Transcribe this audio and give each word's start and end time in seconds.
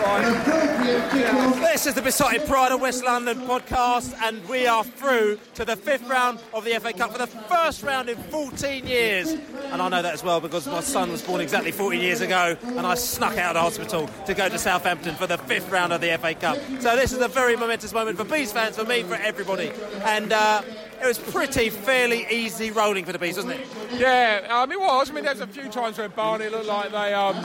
This 0.00 1.84
is 1.84 1.92
the 1.92 2.00
Beesotted 2.00 2.46
Pride 2.46 2.72
of 2.72 2.80
West 2.80 3.04
London 3.04 3.38
podcast, 3.40 4.14
and 4.22 4.42
we 4.48 4.66
are 4.66 4.82
through 4.82 5.38
to 5.56 5.64
the 5.66 5.76
fifth 5.76 6.08
round 6.08 6.40
of 6.54 6.64
the 6.64 6.70
FA 6.80 6.94
Cup 6.94 7.12
for 7.12 7.18
the 7.18 7.26
first 7.26 7.82
round 7.82 8.08
in 8.08 8.16
14 8.16 8.86
years. 8.86 9.32
And 9.32 9.82
I 9.82 9.88
know 9.90 10.00
that 10.00 10.14
as 10.14 10.24
well 10.24 10.40
because 10.40 10.66
my 10.66 10.80
son 10.80 11.10
was 11.10 11.20
born 11.20 11.42
exactly 11.42 11.70
14 11.70 12.00
years 12.00 12.22
ago, 12.22 12.56
and 12.62 12.86
I 12.86 12.94
snuck 12.94 13.36
out 13.36 13.56
of 13.56 13.62
hospital 13.62 14.08
to 14.24 14.32
go 14.32 14.48
to 14.48 14.58
Southampton 14.58 15.16
for 15.16 15.26
the 15.26 15.36
fifth 15.36 15.70
round 15.70 15.92
of 15.92 16.00
the 16.00 16.16
FA 16.16 16.34
Cup. 16.34 16.56
So 16.80 16.96
this 16.96 17.12
is 17.12 17.18
a 17.18 17.28
very 17.28 17.56
momentous 17.56 17.92
moment 17.92 18.16
for 18.16 18.24
Bees 18.24 18.52
fans, 18.52 18.76
for 18.76 18.84
me, 18.84 19.02
for 19.02 19.16
everybody. 19.16 19.70
And 20.04 20.32
uh, 20.32 20.62
it 21.02 21.06
was 21.06 21.18
pretty 21.18 21.68
fairly 21.68 22.26
easy 22.30 22.70
rolling 22.70 23.04
for 23.04 23.12
the 23.12 23.18
Bees, 23.18 23.36
wasn't 23.36 23.54
it? 23.54 23.66
Yeah, 23.92 24.46
um, 24.50 24.72
it 24.72 24.80
was. 24.80 25.10
I 25.10 25.12
mean, 25.12 25.24
there's 25.24 25.40
a 25.40 25.46
few 25.46 25.68
times 25.68 25.98
where 25.98 26.08
Barnet 26.08 26.52
looked 26.52 26.66
like 26.66 26.90
they 26.90 27.12
um, 27.12 27.36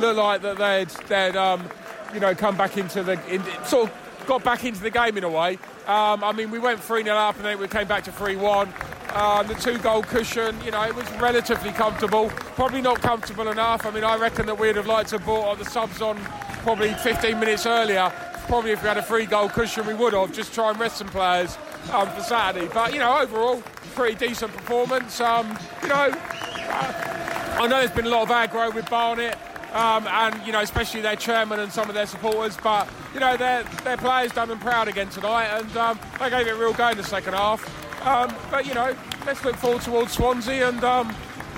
looked 0.00 0.18
like 0.18 0.42
that 0.42 0.56
they'd 0.58 0.90
they'd 1.08 1.36
um, 1.36 1.68
you 2.16 2.20
know 2.20 2.34
come 2.34 2.56
back 2.56 2.78
into 2.78 3.02
the 3.02 3.12
in, 3.32 3.42
sort 3.66 3.90
of 3.90 4.26
got 4.26 4.42
back 4.42 4.64
into 4.64 4.80
the 4.80 4.90
game 4.90 5.18
in 5.18 5.22
a 5.22 5.28
way. 5.28 5.58
Um, 5.86 6.24
I 6.24 6.32
mean, 6.32 6.50
we 6.50 6.58
went 6.58 6.80
three 6.80 7.04
0 7.04 7.14
up 7.14 7.36
and 7.36 7.44
then 7.44 7.58
we 7.58 7.68
came 7.68 7.86
back 7.86 8.04
to 8.04 8.12
three 8.12 8.36
one. 8.36 8.72
Um, 9.12 9.46
the 9.46 9.54
two 9.54 9.78
goal 9.78 10.02
cushion, 10.02 10.58
you 10.64 10.70
know, 10.70 10.82
it 10.82 10.94
was 10.94 11.10
relatively 11.12 11.72
comfortable. 11.72 12.28
Probably 12.28 12.80
not 12.80 13.00
comfortable 13.00 13.48
enough. 13.48 13.84
I 13.84 13.90
mean, 13.90 14.02
I 14.02 14.16
reckon 14.16 14.46
that 14.46 14.58
we'd 14.58 14.76
have 14.76 14.86
liked 14.86 15.10
to 15.10 15.18
have 15.18 15.26
brought 15.26 15.58
the 15.58 15.64
subs 15.66 16.00
on 16.02 16.16
probably 16.62 16.92
15 16.94 17.38
minutes 17.38 17.66
earlier. 17.66 18.10
Probably 18.46 18.72
if 18.72 18.82
we 18.82 18.88
had 18.88 18.96
a 18.96 19.02
three 19.02 19.26
goal 19.26 19.48
cushion, 19.50 19.86
we 19.86 19.94
would 19.94 20.14
have 20.14 20.32
just 20.32 20.54
try 20.54 20.70
and 20.70 20.80
rest 20.80 20.96
some 20.96 21.08
players 21.08 21.58
um, 21.92 22.08
for 22.10 22.22
Saturday. 22.22 22.68
But 22.72 22.94
you 22.94 22.98
know, 22.98 23.18
overall, 23.18 23.62
pretty 23.94 24.26
decent 24.26 24.52
performance. 24.52 25.20
Um, 25.20 25.58
you 25.82 25.88
know, 25.88 26.10
uh, 26.12 27.56
I 27.60 27.66
know 27.68 27.78
there's 27.78 27.90
been 27.90 28.06
a 28.06 28.10
lot 28.10 28.22
of 28.22 28.28
aggro 28.30 28.74
with 28.74 28.88
Barnet. 28.88 29.36
Um, 29.76 30.06
and 30.06 30.46
you 30.46 30.52
know, 30.52 30.60
especially 30.60 31.02
their 31.02 31.16
chairman 31.16 31.60
and 31.60 31.70
some 31.70 31.90
of 31.90 31.94
their 31.94 32.06
supporters. 32.06 32.56
But 32.62 32.88
you 33.12 33.20
know, 33.20 33.36
their 33.36 33.62
their 33.84 33.98
players 33.98 34.32
done 34.32 34.48
them 34.48 34.58
proud 34.58 34.88
again 34.88 35.10
tonight, 35.10 35.48
and 35.48 35.76
um, 35.76 36.00
they 36.18 36.30
gave 36.30 36.46
it 36.46 36.52
a 36.52 36.56
real 36.56 36.72
go 36.72 36.88
in 36.88 36.96
the 36.96 37.04
second 37.04 37.34
half. 37.34 37.62
Um, 38.06 38.34
but 38.50 38.64
you 38.64 38.72
know, 38.72 38.96
let's 39.26 39.44
look 39.44 39.56
forward 39.56 39.82
towards 39.82 40.12
Swansea, 40.12 40.70
and 40.70 40.82
um, 40.82 41.14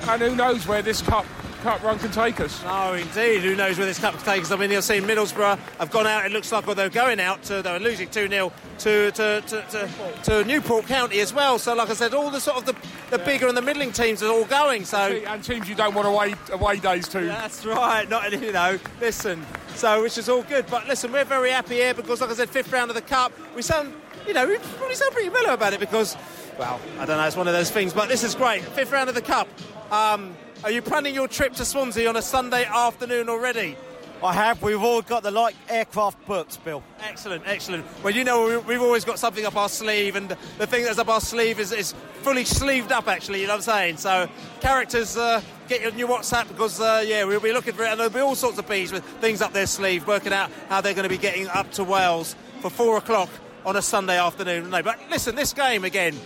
and 0.09 0.21
who 0.21 0.34
knows 0.34 0.67
where 0.67 0.83
this 0.83 1.01
cup 1.01 1.27
cup 1.59 1.83
run 1.83 1.99
can 1.99 2.11
take 2.11 2.41
us. 2.41 2.63
Oh, 2.65 2.95
indeed. 2.95 3.43
Who 3.43 3.55
knows 3.55 3.79
where 3.79 3.87
this 3.87 3.99
cup 3.99 4.15
can 4.15 4.25
take 4.25 4.43
us? 4.43 4.51
I 4.51 4.57
mean, 4.57 4.71
you've 4.71 4.85
seen 4.85 5.03
Middlesbrough 5.03 5.59
have 5.79 5.91
gone 5.91 6.07
out. 6.07 6.25
It 6.25 6.33
looks 6.33 6.51
like, 6.53 6.67
well, 6.67 6.75
they're 6.75 6.89
going 6.89 7.21
out. 7.21 7.43
To, 7.45 7.63
they 7.63 7.73
were 7.73 7.79
losing 7.79 8.09
2 8.09 8.29
0 8.29 8.53
to, 8.79 9.11
to, 9.13 9.41
to, 9.43 9.63
to, 9.63 9.89
to 10.25 10.45
Newport 10.45 10.87
County 10.87 11.21
as 11.21 11.33
well. 11.33 11.59
So, 11.59 11.75
like 11.75 11.91
I 11.91 11.95
said, 11.95 12.15
all 12.15 12.31
the 12.31 12.41
sort 12.41 12.59
of 12.59 12.65
the, 12.65 12.77
the 13.11 13.23
bigger 13.25 13.49
and 13.49 13.57
the 13.57 13.63
middling 13.63 13.93
teams 13.93 14.23
are 14.23 14.31
all 14.31 14.45
going. 14.45 14.85
So 14.85 14.99
And 14.99 15.43
teams 15.43 15.69
you 15.69 15.75
don't 15.75 15.95
want 15.95 16.09
away 16.09 16.35
away 16.53 16.79
days 16.79 17.09
to. 17.09 17.21
That's 17.21 17.65
right. 17.67 18.09
Not 18.09 18.31
you 18.41 18.53
know. 18.53 18.79
Listen. 19.01 19.45
So 19.75 20.03
which 20.03 20.19
is 20.19 20.29
all 20.29 20.43
good. 20.43 20.67
But 20.69 20.87
listen, 20.89 21.13
we're 21.13 21.25
very 21.25 21.51
happy 21.51 21.77
here 21.77 21.95
because, 21.95 22.21
like 22.21 22.31
I 22.31 22.35
said, 22.35 22.51
fifth 22.51 22.73
round 22.73 22.91
of 22.91 22.95
the 22.95 23.03
cup. 23.03 23.33
We 23.55 23.63
sound, 23.63 23.93
you 24.27 24.35
know, 24.35 24.47
we 24.47 24.59
probably 24.59 24.95
sound 24.95 25.13
pretty 25.13 25.31
mellow 25.31 25.55
about 25.55 25.73
it 25.73 25.81
because, 25.81 26.17
well, 26.59 26.81
I 26.99 27.07
don't 27.07 27.17
know. 27.17 27.27
It's 27.27 27.37
one 27.37 27.49
of 27.49 27.55
those 27.55 27.71
things. 27.71 27.93
But 27.93 28.09
this 28.09 28.23
is 28.23 28.35
great. 28.35 28.63
Fifth 28.63 28.93
round 28.93 29.09
of 29.09 29.15
the 29.15 29.23
cup. 29.23 29.49
Um, 29.91 30.37
are 30.65 30.71
you 30.71 30.83
planning 30.83 31.15
your 31.15 31.29
trip 31.29 31.55
to 31.55 31.65
Swansea 31.65 32.09
on 32.09 32.17
a 32.17 32.23
Sunday 32.23 32.65
afternoon 32.65 33.29
already? 33.29 33.77
I 34.23 34.33
have. 34.33 34.61
We've 34.63 34.83
all 34.83 35.01
got 35.01 35.23
the 35.23 35.31
light 35.31 35.55
aircraft 35.69 36.27
booked, 36.27 36.65
Bill. 36.65 36.83
Excellent, 37.01 37.45
excellent. 37.47 37.87
Well, 38.03 38.13
you 38.13 38.25
know, 38.25 38.47
we- 38.49 38.57
we've 38.57 38.83
always 38.83 39.05
got 39.05 39.21
something 39.21 39.47
up 39.47 39.55
our 39.57 39.69
sleeve, 39.69 40.17
and 40.17 40.37
the 40.59 40.67
thing 40.67 40.83
that's 40.85 40.99
up 40.99 41.09
our 41.09 41.21
sleeve 41.21 41.61
is, 41.61 41.71
is 41.71 41.95
fully 42.23 42.45
sleeved 42.45 42.91
up, 42.91 43.07
actually, 43.07 43.41
you 43.43 43.47
know 43.47 43.53
what 43.53 43.69
I'm 43.69 43.97
saying? 43.97 43.97
So, 43.99 44.29
characters, 44.61 45.17
uh, 45.17 45.41
get 45.69 45.83
your 45.83 45.93
new 45.93 46.09
WhatsApp 46.09 46.49
because, 46.49 46.81
uh, 46.81 47.05
yeah, 47.07 47.23
we'll 47.23 47.39
be 47.39 47.53
looking 47.53 47.75
for 47.75 47.85
it, 47.85 47.91
and 47.91 48.01
there'll 48.01 48.13
be 48.13 48.19
all 48.19 48.35
sorts 48.35 48.59
of 48.59 48.69
bees 48.69 48.91
with 48.91 49.05
things 49.21 49.41
up 49.41 49.53
their 49.53 49.69
sleeve, 49.69 50.05
working 50.09 50.33
out 50.33 50.51
how 50.69 50.81
they're 50.81 50.95
going 50.95 51.05
to 51.05 51.09
be 51.09 51.19
getting 51.19 51.47
up 51.49 51.71
to 51.73 51.85
Wales 51.85 52.35
for 52.61 52.71
four 52.71 52.97
o'clock 52.97 53.29
on 53.65 53.77
a 53.77 53.83
Sunday 53.83 54.19
afternoon. 54.19 54.69
No, 54.71 54.83
but 54.83 54.99
listen, 55.11 55.37
this 55.37 55.53
game 55.53 55.85
again, 55.85 56.19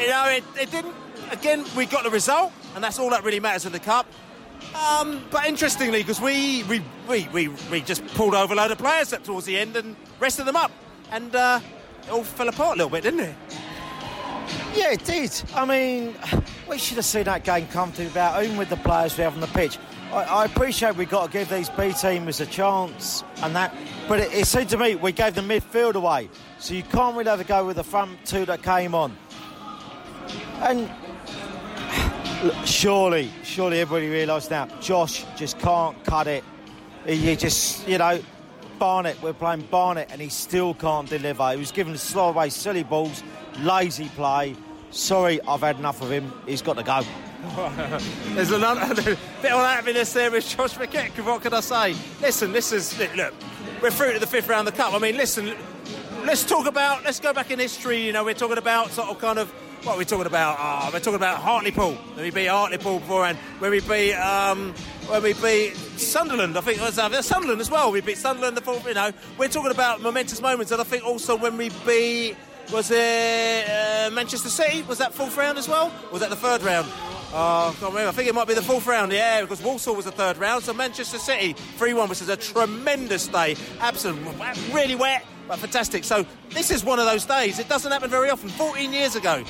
you 0.00 0.08
know, 0.08 0.26
it, 0.26 0.42
it 0.60 0.70
didn't. 0.72 0.94
Again, 1.30 1.64
we 1.76 1.86
got 1.86 2.04
the 2.04 2.10
result, 2.10 2.52
and 2.74 2.82
that's 2.82 2.98
all 2.98 3.10
that 3.10 3.24
really 3.24 3.40
matters 3.40 3.66
in 3.66 3.72
the 3.72 3.80
cup. 3.80 4.06
Um, 4.74 5.22
but 5.30 5.46
interestingly, 5.46 6.00
because 6.00 6.20
we, 6.20 6.62
we, 6.64 6.82
we, 7.08 7.28
we, 7.32 7.48
we 7.70 7.80
just 7.80 8.06
pulled 8.08 8.34
over 8.34 8.54
a 8.54 8.56
load 8.56 8.70
of 8.70 8.78
players 8.78 9.12
up 9.12 9.22
towards 9.24 9.46
the 9.46 9.58
end 9.58 9.76
and 9.76 9.96
rested 10.18 10.46
them 10.46 10.56
up, 10.56 10.70
and 11.10 11.34
uh, 11.34 11.60
it 12.02 12.10
all 12.10 12.24
fell 12.24 12.48
apart 12.48 12.74
a 12.74 12.78
little 12.78 12.90
bit, 12.90 13.02
didn't 13.02 13.20
it? 13.20 13.34
Yeah, 14.74 14.92
it 14.92 15.04
did. 15.04 15.42
I 15.54 15.64
mean, 15.64 16.14
we 16.68 16.78
should 16.78 16.96
have 16.96 17.04
seen 17.04 17.24
that 17.24 17.44
game 17.44 17.66
come 17.68 17.92
to 17.92 18.06
about 18.06 18.42
even 18.42 18.56
with 18.56 18.68
the 18.68 18.76
players 18.76 19.16
we 19.16 19.24
have 19.24 19.34
on 19.34 19.40
the 19.40 19.46
pitch. 19.48 19.78
I, 20.12 20.22
I 20.22 20.44
appreciate 20.44 20.96
we've 20.96 21.08
got 21.08 21.26
to 21.26 21.32
give 21.32 21.48
these 21.48 21.68
B 21.70 21.90
teamers 21.90 22.40
a 22.40 22.46
chance 22.46 23.22
and 23.42 23.54
that, 23.54 23.74
but 24.08 24.20
it, 24.20 24.32
it 24.32 24.46
seemed 24.46 24.68
to 24.70 24.78
me 24.78 24.96
we 24.96 25.12
gave 25.12 25.34
the 25.34 25.40
midfield 25.40 25.94
away, 25.94 26.28
so 26.58 26.74
you 26.74 26.82
can't 26.82 27.16
really 27.16 27.30
have 27.30 27.38
to 27.38 27.44
go 27.44 27.64
with 27.64 27.76
the 27.76 27.84
front 27.84 28.24
two 28.26 28.44
that 28.46 28.62
came 28.62 28.94
on. 28.94 29.16
And 30.60 30.90
surely, 32.64 33.30
surely 33.42 33.80
everybody 33.80 34.08
realised 34.08 34.50
now, 34.50 34.66
Josh 34.80 35.24
just 35.36 35.58
can't 35.58 36.02
cut 36.04 36.26
it. 36.26 36.44
He 37.06 37.36
just, 37.36 37.86
you 37.86 37.98
know, 37.98 38.20
Barnet, 38.78 39.20
we're 39.22 39.32
playing 39.32 39.62
Barnet 39.70 40.08
and 40.10 40.20
he 40.20 40.28
still 40.28 40.74
can't 40.74 41.08
deliver. 41.08 41.52
He 41.52 41.58
was 41.58 41.72
given 41.72 41.96
slow 41.96 42.30
away, 42.30 42.50
silly 42.50 42.82
balls, 42.82 43.22
lazy 43.60 44.08
play. 44.10 44.56
Sorry, 44.90 45.40
I've 45.42 45.60
had 45.60 45.78
enough 45.78 46.02
of 46.02 46.10
him. 46.10 46.32
He's 46.46 46.62
got 46.62 46.76
to 46.76 46.82
go. 46.82 47.02
There's 48.34 48.52
another 48.52 48.94
bit 49.42 49.52
of 49.52 49.60
happiness 49.60 50.12
there 50.12 50.30
with 50.30 50.48
Josh 50.48 50.74
McKeck. 50.74 51.10
What 51.24 51.42
can 51.42 51.52
I 51.52 51.60
say? 51.60 51.94
Listen, 52.20 52.52
this 52.52 52.72
is 52.72 52.98
look. 53.16 53.34
We're 53.82 53.90
through 53.90 54.14
to 54.14 54.18
the 54.18 54.26
fifth 54.26 54.48
round 54.48 54.66
of 54.66 54.74
the 54.74 54.82
cup. 54.82 54.94
I 54.94 54.98
mean, 54.98 55.16
listen. 55.16 55.54
Let's 56.24 56.44
talk 56.44 56.66
about. 56.66 57.04
Let's 57.04 57.20
go 57.20 57.34
back 57.34 57.50
in 57.50 57.58
history. 57.58 58.02
You 58.02 58.12
know, 58.12 58.24
we're 58.24 58.34
talking 58.34 58.56
about 58.56 58.90
sort 58.90 59.08
of 59.08 59.18
kind 59.18 59.38
of. 59.38 59.52
What 59.84 59.96
are 59.96 59.98
we 59.98 60.06
talking 60.06 60.24
about? 60.24 60.56
Ah, 60.58 60.88
we're 60.90 60.98
talking 60.98 61.16
about 61.16 61.40
Hartlepool. 61.40 61.92
When 61.92 62.24
we 62.24 62.30
beat 62.30 62.46
Hartlepool 62.46 63.00
beforehand. 63.00 63.36
When 63.58 63.70
we 63.70 63.80
beat. 63.80 64.14
Um, 64.14 64.72
when 65.08 65.22
we 65.22 65.34
beat 65.34 65.76
Sunderland, 65.98 66.56
I 66.56 66.62
think 66.62 66.78
it 66.78 66.80
was 66.80 66.98
uh, 66.98 67.20
Sunderland 67.20 67.60
as 67.60 67.70
well. 67.70 67.92
We 67.92 68.00
beat 68.00 68.16
Sunderland. 68.16 68.56
The 68.56 68.62
fourth, 68.62 68.86
you 68.86 68.94
know, 68.94 69.10
we're 69.36 69.48
talking 69.48 69.70
about 69.70 70.00
momentous 70.00 70.40
moments, 70.40 70.72
and 70.72 70.80
I 70.80 70.84
think 70.84 71.04
also 71.04 71.36
when 71.36 71.58
we 71.58 71.68
beat. 71.84 72.34
Was 72.72 72.90
it 72.90 73.68
uh, 73.68 74.10
Manchester 74.14 74.48
City? 74.48 74.80
Was 74.84 74.96
that 74.96 75.12
fourth 75.12 75.36
round 75.36 75.58
as 75.58 75.68
well? 75.68 75.92
Or 76.06 76.12
was 76.12 76.22
that 76.22 76.30
the 76.30 76.36
third 76.36 76.62
round? 76.62 76.88
Oh, 77.34 77.68
I 77.68 77.78
can't 77.78 77.92
remember. 77.92 78.08
I 78.08 78.12
think 78.12 78.26
it 78.26 78.34
might 78.34 78.48
be 78.48 78.54
the 78.54 78.62
fourth 78.62 78.86
round, 78.86 79.12
yeah, 79.12 79.42
because 79.42 79.62
Walsall 79.62 79.94
was 79.94 80.06
the 80.06 80.12
third 80.12 80.38
round. 80.38 80.64
So 80.64 80.72
Manchester 80.72 81.18
City, 81.18 81.52
3 81.52 81.92
1, 81.92 82.08
which 82.08 82.22
is 82.22 82.30
a 82.30 82.38
tremendous 82.38 83.28
day. 83.28 83.56
Absolutely, 83.80 84.32
really 84.72 84.94
wet, 84.94 85.26
but 85.46 85.58
fantastic. 85.58 86.04
So 86.04 86.24
this 86.48 86.70
is 86.70 86.82
one 86.82 86.98
of 86.98 87.04
those 87.04 87.26
days. 87.26 87.58
It 87.58 87.68
doesn't 87.68 87.92
happen 87.92 88.08
very 88.08 88.30
often. 88.30 88.48
14 88.48 88.94
years 88.94 89.14
ago. 89.14 89.44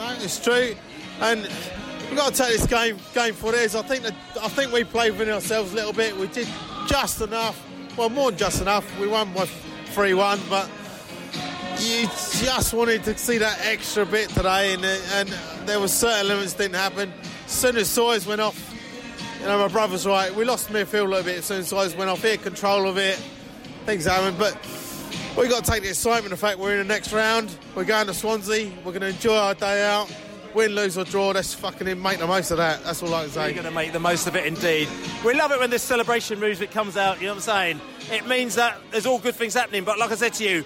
No, 0.00 0.10
it's 0.12 0.42
true, 0.42 0.74
and 1.20 1.42
we've 1.42 2.16
got 2.16 2.32
to 2.32 2.42
take 2.42 2.56
this 2.56 2.66
game 2.66 2.96
game 3.12 3.34
for 3.34 3.54
it 3.54 3.60
is. 3.60 3.76
I 3.76 3.82
think 3.82 4.02
that 4.04 4.14
I 4.40 4.48
think 4.48 4.72
we 4.72 4.82
played 4.82 5.10
within 5.10 5.28
ourselves 5.28 5.72
a 5.72 5.76
little 5.76 5.92
bit. 5.92 6.16
We 6.16 6.26
did 6.28 6.48
just 6.86 7.20
enough, 7.20 7.62
well, 7.98 8.08
more 8.08 8.30
than 8.30 8.38
just 8.38 8.62
enough. 8.62 8.98
We 8.98 9.08
won 9.08 9.30
by 9.34 9.44
3-1, 9.92 10.48
but 10.48 10.70
you 11.82 12.04
just 12.06 12.72
wanted 12.72 13.04
to 13.04 13.18
see 13.18 13.36
that 13.36 13.60
extra 13.66 14.06
bit 14.06 14.30
today, 14.30 14.72
and, 14.72 14.82
and 14.86 15.28
there 15.68 15.78
were 15.78 15.86
certain 15.86 16.30
elements 16.30 16.54
didn't 16.54 16.76
happen. 16.76 17.12
As 17.44 17.52
soon 17.52 17.76
as 17.76 17.90
Sawyers 17.90 18.26
went 18.26 18.40
off, 18.40 18.74
you 19.38 19.44
know, 19.48 19.58
my 19.58 19.68
brother's 19.68 20.06
right. 20.06 20.34
We 20.34 20.46
lost 20.46 20.70
midfield 20.70 21.04
a 21.04 21.08
little 21.08 21.24
bit 21.24 21.36
as 21.40 21.44
soon 21.44 21.58
as 21.58 21.68
Sawyers 21.68 21.94
went 21.94 22.08
off. 22.08 22.22
He 22.22 22.30
had 22.30 22.42
control 22.42 22.88
of 22.88 22.96
it. 22.96 23.16
Things 23.84 24.06
happened, 24.06 24.38
but 24.38 24.56
we 25.36 25.48
got 25.48 25.64
to 25.64 25.70
take 25.70 25.82
the 25.82 25.88
excitement. 25.88 26.30
The 26.30 26.36
fact 26.36 26.58
we're 26.58 26.72
in 26.72 26.78
the 26.78 26.92
next 26.92 27.12
round, 27.12 27.56
we're 27.74 27.84
going 27.84 28.06
to 28.06 28.14
Swansea. 28.14 28.70
We're 28.84 28.92
going 28.92 29.02
to 29.02 29.08
enjoy 29.08 29.36
our 29.36 29.54
day 29.54 29.84
out. 29.84 30.12
Win, 30.54 30.74
lose 30.74 30.98
or 30.98 31.04
draw, 31.04 31.28
let's 31.28 31.54
fucking 31.54 32.02
make 32.02 32.18
the 32.18 32.26
most 32.26 32.50
of 32.50 32.56
that. 32.56 32.82
That's 32.82 33.02
all 33.04 33.14
I 33.14 33.22
can 33.22 33.30
say. 33.30 33.46
We're 33.46 33.52
going 33.52 33.64
to 33.66 33.70
make 33.70 33.92
the 33.92 34.00
most 34.00 34.26
of 34.26 34.34
it 34.34 34.46
indeed. 34.46 34.88
We 35.24 35.34
love 35.34 35.52
it 35.52 35.60
when 35.60 35.70
this 35.70 35.82
celebration 35.82 36.40
music 36.40 36.72
comes 36.72 36.96
out, 36.96 37.20
you 37.20 37.28
know 37.28 37.34
what 37.34 37.48
I'm 37.48 37.78
saying? 37.78 37.80
It 38.10 38.26
means 38.26 38.56
that 38.56 38.76
there's 38.90 39.06
all 39.06 39.20
good 39.20 39.36
things 39.36 39.54
happening, 39.54 39.84
but 39.84 39.96
like 39.96 40.10
I 40.10 40.16
said 40.16 40.34
to 40.34 40.44
you, 40.44 40.64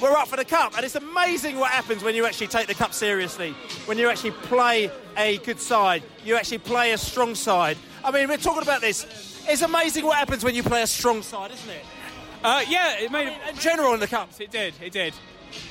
we're 0.00 0.12
up 0.12 0.28
for 0.28 0.36
the 0.36 0.44
cup, 0.44 0.76
and 0.76 0.84
it's 0.84 0.94
amazing 0.94 1.58
what 1.58 1.72
happens 1.72 2.04
when 2.04 2.14
you 2.14 2.24
actually 2.24 2.46
take 2.46 2.68
the 2.68 2.74
cup 2.74 2.94
seriously, 2.94 3.50
when 3.86 3.98
you 3.98 4.08
actually 4.08 4.30
play 4.30 4.92
a 5.16 5.38
good 5.38 5.58
side, 5.58 6.04
you 6.24 6.36
actually 6.36 6.58
play 6.58 6.92
a 6.92 6.98
strong 6.98 7.34
side. 7.34 7.76
I 8.04 8.12
mean, 8.12 8.28
we're 8.28 8.36
talking 8.36 8.62
about 8.62 8.80
this. 8.80 9.42
It's 9.48 9.62
amazing 9.62 10.04
what 10.04 10.18
happens 10.18 10.44
when 10.44 10.54
you 10.54 10.62
play 10.62 10.82
a 10.82 10.86
strong 10.86 11.22
side, 11.22 11.50
isn't 11.50 11.70
it? 11.70 11.84
Uh, 12.46 12.62
yeah, 12.68 12.98
it 13.00 13.10
made 13.10 13.26
I 13.26 13.30
mean, 13.30 13.38
in 13.48 13.56
general 13.56 13.92
in 13.92 13.98
the 13.98 14.06
cups. 14.06 14.38
It 14.38 14.52
did. 14.52 14.72
It 14.80 14.92
did. 14.92 15.14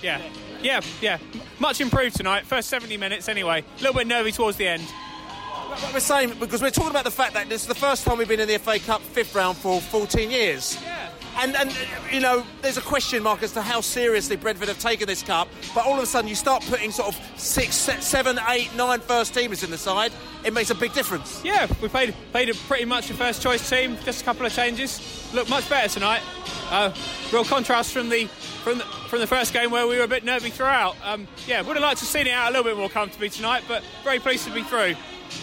Yeah. 0.01 0.21
Yeah. 0.61 0.81
Yeah. 1.01 1.19
Much 1.57 1.79
improved 1.79 2.17
tonight. 2.17 2.45
First 2.45 2.67
70 2.69 2.97
minutes, 2.97 3.29
anyway. 3.29 3.61
A 3.61 3.81
little 3.81 3.93
bit 3.93 4.07
nervy 4.07 4.33
towards 4.33 4.57
the 4.57 4.67
end. 4.67 4.83
We're 5.93 6.01
saying 6.01 6.33
because 6.37 6.61
we're 6.61 6.71
talking 6.71 6.91
about 6.91 7.05
the 7.05 7.11
fact 7.11 7.33
that 7.33 7.47
this 7.47 7.61
is 7.61 7.67
the 7.67 7.75
first 7.75 8.03
time 8.03 8.17
we've 8.17 8.27
been 8.27 8.41
in 8.41 8.49
the 8.49 8.59
FA 8.59 8.77
Cup 8.79 9.01
fifth 9.01 9.33
round 9.33 9.55
for 9.57 9.79
14 9.79 10.29
years. 10.29 10.77
Yeah. 10.83 11.04
And, 11.37 11.55
and 11.55 11.75
you 12.11 12.19
know, 12.19 12.45
there's 12.61 12.77
a 12.77 12.81
question 12.81 13.21
mark 13.21 13.43
as 13.43 13.51
to 13.53 13.61
how 13.61 13.81
seriously 13.81 14.35
Brentford 14.35 14.69
have 14.69 14.79
taken 14.79 15.07
this 15.07 15.21
cup. 15.21 15.47
But 15.73 15.85
all 15.85 15.97
of 15.97 16.03
a 16.03 16.05
sudden, 16.05 16.29
you 16.29 16.35
start 16.35 16.63
putting 16.63 16.91
sort 16.91 17.09
of 17.09 17.39
six, 17.39 17.75
seven, 17.75 18.39
eight, 18.49 18.73
nine 18.75 18.99
first 19.01 19.33
teamers 19.33 19.63
in 19.63 19.71
the 19.71 19.77
side. 19.77 20.11
It 20.45 20.53
makes 20.53 20.69
a 20.69 20.75
big 20.75 20.93
difference. 20.93 21.43
Yeah, 21.43 21.67
we 21.81 21.87
played 21.87 22.15
played 22.31 22.49
a 22.49 22.53
pretty 22.53 22.85
much 22.85 23.09
a 23.09 23.13
first 23.13 23.41
choice 23.41 23.67
team. 23.69 23.97
Just 24.05 24.21
a 24.21 24.25
couple 24.25 24.45
of 24.45 24.53
changes. 24.53 25.01
Looked 25.33 25.49
much 25.49 25.69
better 25.69 25.89
tonight. 25.89 26.21
Uh, 26.69 26.93
real 27.33 27.43
contrast 27.43 27.91
from 27.91 28.09
the 28.09 28.25
from 28.63 28.77
the 28.77 28.83
from 29.09 29.19
the 29.19 29.27
first 29.27 29.53
game 29.53 29.71
where 29.71 29.87
we 29.87 29.97
were 29.97 30.03
a 30.03 30.07
bit 30.07 30.23
nervy 30.23 30.49
throughout. 30.49 30.95
Um, 31.03 31.27
yeah, 31.47 31.61
would 31.61 31.75
have 31.75 31.83
liked 31.83 31.99
to 31.99 32.05
have 32.05 32.11
seen 32.11 32.27
it 32.27 32.31
out 32.31 32.49
a 32.49 32.51
little 32.51 32.63
bit 32.63 32.77
more 32.77 32.89
comfortably 32.89 33.29
tonight, 33.29 33.63
but 33.67 33.83
very 34.03 34.19
pleased 34.19 34.45
to 34.45 34.53
be 34.53 34.63
through. 34.63 34.95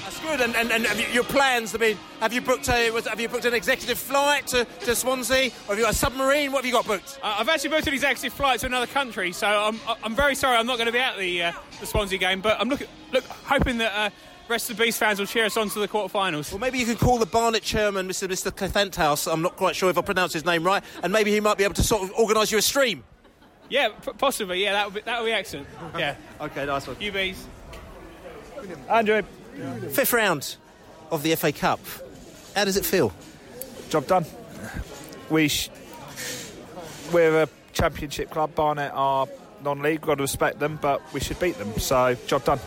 That's 0.02 0.20
good. 0.20 0.40
And, 0.40 0.54
and, 0.56 0.70
and 0.72 0.86
have 0.86 0.98
you- 1.00 1.06
your 1.08 1.24
plans? 1.24 1.74
I 1.74 1.78
mean, 1.78 1.98
have 2.20 2.32
you 2.32 2.40
booked 2.40 2.68
a 2.68 2.90
was, 2.90 3.06
have 3.06 3.20
you 3.20 3.28
booked 3.28 3.44
an 3.44 3.54
executive 3.54 3.98
flight 3.98 4.46
to, 4.48 4.64
to 4.80 4.94
Swansea? 4.94 5.46
Or 5.66 5.70
have 5.74 5.78
you 5.78 5.84
got 5.84 5.92
a 5.92 5.96
submarine? 5.96 6.52
What 6.52 6.58
have 6.58 6.66
you 6.66 6.72
got 6.72 6.86
booked? 6.86 7.18
Uh, 7.22 7.36
I've 7.38 7.48
actually 7.48 7.70
booked 7.70 7.86
an 7.86 7.94
executive 7.94 8.32
flight 8.32 8.60
to 8.60 8.66
another 8.66 8.86
country, 8.86 9.32
so 9.32 9.46
I'm, 9.46 9.78
I'm 10.04 10.14
very 10.14 10.34
sorry 10.34 10.56
I'm 10.56 10.66
not 10.66 10.76
going 10.76 10.86
to 10.86 10.92
be 10.92 10.98
at 11.00 11.16
the 11.18 11.42
uh, 11.44 11.52
the 11.80 11.86
Swansea 11.86 12.18
game, 12.18 12.40
but 12.40 12.60
I'm 12.60 12.68
looking 12.68 12.86
look 13.12 13.24
hoping 13.24 13.78
that 13.78 13.92
uh, 13.94 14.10
rest 14.48 14.70
of 14.70 14.76
the 14.76 14.84
Beast 14.84 14.98
fans 14.98 15.18
will 15.18 15.26
cheer 15.26 15.44
us 15.46 15.56
on 15.56 15.68
to 15.70 15.78
the 15.78 15.88
quarterfinals. 15.88 16.50
Well, 16.52 16.58
maybe 16.60 16.78
you 16.78 16.86
can 16.86 16.96
call 16.96 17.18
the 17.18 17.26
Barnet 17.26 17.62
chairman, 17.62 18.08
Mr. 18.08 18.28
Mr. 18.28 18.50
Clethenthouse. 18.50 19.30
I'm 19.32 19.42
not 19.42 19.56
quite 19.56 19.74
sure 19.76 19.90
if 19.90 19.98
I 19.98 20.02
pronounced 20.02 20.34
his 20.34 20.44
name 20.44 20.64
right, 20.64 20.82
and 21.02 21.12
maybe 21.12 21.30
he 21.32 21.40
might 21.40 21.58
be 21.58 21.64
able 21.64 21.74
to 21.74 21.82
sort 21.82 22.02
of 22.02 22.12
organise 22.12 22.50
you 22.52 22.58
a 22.58 22.62
stream. 22.62 23.02
Yeah, 23.68 23.88
p- 23.88 24.12
possibly. 24.18 24.62
Yeah, 24.62 24.72
that 24.72 24.86
would 24.86 24.94
be 24.94 25.00
that 25.02 25.20
would 25.20 25.26
be 25.28 25.32
excellent. 25.32 25.66
Yeah, 25.98 26.16
Okay, 26.40 26.66
nice 26.66 26.86
one. 26.86 26.96
UBs. 26.96 27.36
Andrew, 28.88 29.22
Fifth 29.90 30.12
round 30.12 30.56
of 31.10 31.22
the 31.22 31.34
FA 31.36 31.52
Cup. 31.52 31.80
How 32.54 32.64
does 32.64 32.76
it 32.76 32.84
feel? 32.84 33.12
job 33.92 34.06
done. 34.06 34.24
We 35.28 35.48
sh- 35.48 35.68
we're 37.12 37.42
a 37.42 37.48
championship 37.74 38.30
club. 38.30 38.54
Barnet 38.54 38.90
are 38.94 39.26
non-league. 39.62 40.00
Got 40.00 40.14
to 40.14 40.22
respect 40.22 40.60
them, 40.60 40.78
but 40.80 41.02
we 41.12 41.20
should 41.20 41.38
beat 41.38 41.58
them. 41.58 41.78
So 41.78 42.16
job 42.26 42.44
done. 42.44 42.58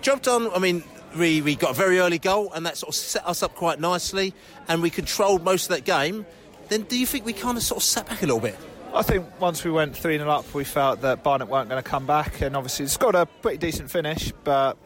Job 0.00 0.20
done. 0.20 0.50
I 0.52 0.58
mean, 0.58 0.82
we, 1.16 1.42
we 1.42 1.54
got 1.54 1.70
a 1.70 1.74
very 1.74 2.00
early 2.00 2.18
goal, 2.18 2.52
and 2.52 2.66
that 2.66 2.76
sort 2.76 2.88
of 2.88 2.96
set 2.96 3.24
us 3.24 3.44
up 3.44 3.54
quite 3.54 3.78
nicely, 3.78 4.34
and 4.66 4.82
we 4.82 4.90
controlled 4.90 5.44
most 5.44 5.70
of 5.70 5.76
that 5.76 5.84
game. 5.84 6.26
Then, 6.68 6.82
do 6.82 6.98
you 6.98 7.06
think 7.06 7.24
we 7.24 7.32
kind 7.32 7.56
of 7.56 7.62
sort 7.62 7.78
of 7.78 7.84
sat 7.84 8.08
back 8.08 8.22
a 8.22 8.26
little 8.26 8.40
bit? 8.40 8.58
I 8.92 9.02
think 9.02 9.26
once 9.40 9.62
we 9.62 9.70
went 9.70 9.96
3 9.96 10.18
0 10.18 10.28
up, 10.28 10.52
we 10.54 10.64
felt 10.64 11.02
that 11.02 11.22
Barnet 11.22 11.48
weren't 11.48 11.68
going 11.68 11.82
to 11.82 11.88
come 11.88 12.04
back, 12.04 12.40
and 12.40 12.56
obviously 12.56 12.84
it's 12.84 12.96
got 12.96 13.14
a 13.14 13.26
pretty 13.26 13.58
decent 13.58 13.92
finish, 13.92 14.32
but 14.42 14.76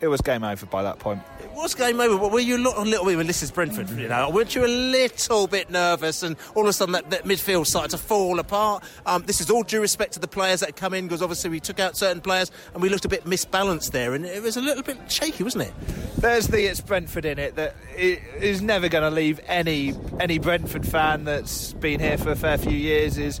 it 0.00 0.08
was 0.08 0.20
game 0.20 0.44
over 0.44 0.66
by 0.66 0.82
that 0.84 0.98
point. 0.98 1.20
It 1.42 1.50
was 1.52 1.74
game 1.74 2.00
over, 2.00 2.16
but 2.18 2.30
were 2.30 2.40
you 2.40 2.56
a 2.56 2.58
little, 2.58 2.82
a 2.82 2.84
little 2.84 3.04
bit 3.06 3.16
when 3.16 3.26
this 3.26 3.42
is 3.42 3.50
Brentford? 3.50 3.90
You 3.90 4.08
know, 4.08 4.30
weren't 4.30 4.54
you 4.54 4.64
a 4.64 4.68
little 4.68 5.46
bit 5.46 5.70
nervous? 5.70 6.22
And 6.22 6.36
all 6.54 6.62
of 6.62 6.68
a 6.68 6.72
sudden, 6.72 6.92
that, 6.92 7.10
that 7.10 7.24
midfield 7.24 7.66
started 7.66 7.90
to 7.90 7.98
fall 7.98 8.38
apart. 8.38 8.84
Um, 9.06 9.24
this 9.26 9.40
is 9.40 9.50
all 9.50 9.62
due 9.64 9.80
respect 9.80 10.12
to 10.14 10.20
the 10.20 10.28
players 10.28 10.60
that 10.60 10.66
had 10.66 10.76
come 10.76 10.94
in, 10.94 11.06
because 11.06 11.22
obviously 11.22 11.50
we 11.50 11.60
took 11.60 11.80
out 11.80 11.96
certain 11.96 12.20
players 12.20 12.50
and 12.74 12.82
we 12.82 12.88
looked 12.88 13.04
a 13.04 13.08
bit 13.08 13.24
misbalanced 13.24 13.90
there, 13.90 14.14
and 14.14 14.24
it 14.24 14.42
was 14.42 14.56
a 14.56 14.60
little 14.60 14.82
bit 14.82 14.98
shaky, 15.10 15.42
wasn't 15.42 15.64
it? 15.64 15.74
There's 16.18 16.46
the 16.48 16.62
it's 16.64 16.80
Brentford 16.80 17.24
in 17.24 17.38
it 17.38 17.56
that 17.56 17.74
i- 17.98 18.20
never 18.62 18.88
going 18.88 19.04
to 19.04 19.10
leave 19.10 19.40
any 19.46 19.94
any 20.20 20.38
Brentford 20.38 20.86
fan 20.86 21.24
that's 21.24 21.72
been 21.74 22.00
here 22.00 22.18
for 22.18 22.30
a 22.30 22.36
fair 22.36 22.58
few 22.58 22.72
years. 22.76 23.18
Is 23.18 23.40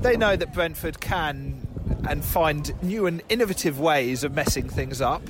they 0.00 0.16
know 0.16 0.36
that 0.36 0.52
Brentford 0.52 1.00
can 1.00 1.66
and 2.08 2.24
find 2.24 2.70
new 2.82 3.06
and 3.06 3.22
innovative 3.28 3.80
ways 3.80 4.22
of 4.24 4.32
messing 4.34 4.68
things 4.68 5.00
up, 5.00 5.22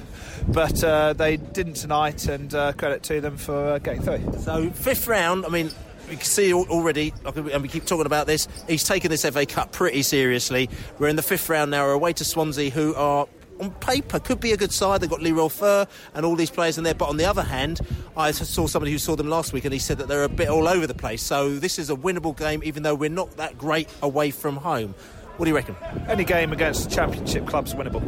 but 0.49 0.83
uh, 0.85 1.13
they 1.13 1.37
didn't 1.37 1.75
tonight, 1.75 2.27
and 2.29 2.55
uh, 2.55 2.73
credit 2.73 3.03
to 3.05 3.21
them 3.21 3.37
for 3.37 3.73
uh, 3.73 3.79
getting 3.79 4.03
through. 4.03 4.39
So 4.41 4.71
fifth 4.71 5.07
round, 5.07 5.45
I 5.45 5.49
mean, 5.49 5.71
we 6.09 6.17
can 6.17 6.25
see 6.25 6.53
already, 6.53 7.13
and 7.25 7.63
we 7.63 7.69
keep 7.69 7.85
talking 7.85 8.07
about 8.07 8.27
this. 8.27 8.47
He's 8.69 8.85
taken 8.85 9.11
this 9.11 9.25
FA 9.25 9.47
Cup 9.47 9.73
pretty 9.73 10.03
seriously. 10.03 10.71
We're 10.99 11.09
in 11.09 11.17
the 11.17 11.23
fifth 11.23 11.49
round 11.49 11.71
now. 11.71 11.85
We're 11.85 11.93
away 11.93 12.13
to 12.15 12.25
Swansea, 12.25 12.71
who 12.71 12.95
are. 12.95 13.27
On 13.59 13.71
paper, 13.71 14.21
could 14.21 14.39
be 14.39 14.53
a 14.53 14.57
good 14.59 14.71
side. 14.71 15.01
They've 15.01 15.09
got 15.09 15.23
Leroy 15.23 15.49
Fer 15.49 15.87
and 16.13 16.27
all 16.27 16.37
these 16.37 16.51
players 16.51 16.77
in 16.77 16.85
there. 16.85 16.93
But 16.93 17.09
on 17.09 17.17
the 17.17 17.25
other 17.25 17.43
hand, 17.43 17.81
I 18.15 18.31
saw 18.31 18.67
somebody 18.67 18.93
who 18.93 18.99
saw 18.99 19.17
them 19.17 19.31
last 19.31 19.55
week 19.55 19.65
and 19.65 19.73
he 19.73 19.79
said 19.79 19.97
that 19.97 20.09
they're 20.09 20.25
a 20.25 20.29
bit 20.29 20.51
all 20.51 20.69
over 20.69 20.87
the 20.87 20.93
place. 20.93 21.23
So 21.23 21.59
this 21.59 21.79
is 21.79 21.89
a 21.89 21.97
winnable 21.97 22.37
game, 22.37 22.61
even 22.65 22.83
though 22.83 22.95
we're 22.95 23.09
not 23.09 23.39
that 23.39 23.57
great 23.57 23.89
away 24.03 24.31
from 24.31 24.57
home. 24.57 24.95
What 25.37 25.45
do 25.45 25.51
you 25.51 25.55
reckon? 25.57 25.77
Any 26.09 26.25
game 26.25 26.53
against 26.53 26.89
the 26.89 26.95
championship 26.95 27.47
clubs 27.47 27.75
winnable, 27.75 28.03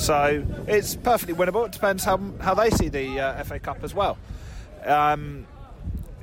so 0.00 0.44
it's 0.66 0.96
perfectly 0.96 1.34
winnable. 1.34 1.66
It 1.66 1.72
depends 1.72 2.04
how 2.04 2.18
how 2.40 2.54
they 2.54 2.70
see 2.70 2.88
the 2.88 3.20
uh, 3.20 3.44
FA 3.44 3.58
Cup 3.58 3.84
as 3.84 3.94
well. 3.94 4.16
Um, 4.86 5.46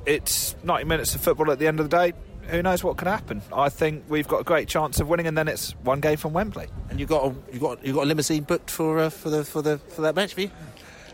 it's 0.06 0.56
90 0.64 0.84
minutes 0.86 1.14
of 1.14 1.20
football 1.20 1.50
at 1.52 1.58
the 1.58 1.66
end 1.66 1.80
of 1.80 1.88
the 1.88 1.96
day. 1.96 2.12
Who 2.48 2.62
knows 2.62 2.82
what 2.82 2.96
can 2.96 3.08
happen? 3.08 3.42
I 3.52 3.68
think 3.68 4.04
we've 4.08 4.26
got 4.26 4.40
a 4.40 4.44
great 4.44 4.68
chance 4.68 4.98
of 5.00 5.08
winning, 5.08 5.26
and 5.26 5.36
then 5.36 5.48
it's 5.48 5.72
one 5.82 6.00
game 6.00 6.16
from 6.16 6.32
Wembley. 6.32 6.66
And 6.90 6.98
you 6.98 7.04
got 7.06 7.26
a, 7.26 7.34
you 7.52 7.60
got 7.60 7.84
you 7.84 7.92
got 7.92 8.04
a 8.04 8.06
limousine 8.06 8.42
booked 8.44 8.70
for 8.70 8.98
uh, 8.98 9.10
for 9.10 9.30
the 9.30 9.44
for 9.44 9.60
the 9.62 9.78
for 9.78 10.00
that 10.02 10.16
match, 10.16 10.30
have 10.30 10.38
you? 10.40 10.50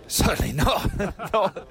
Certainly 0.07 0.53
not. 0.53 0.99
Not- 1.33 1.67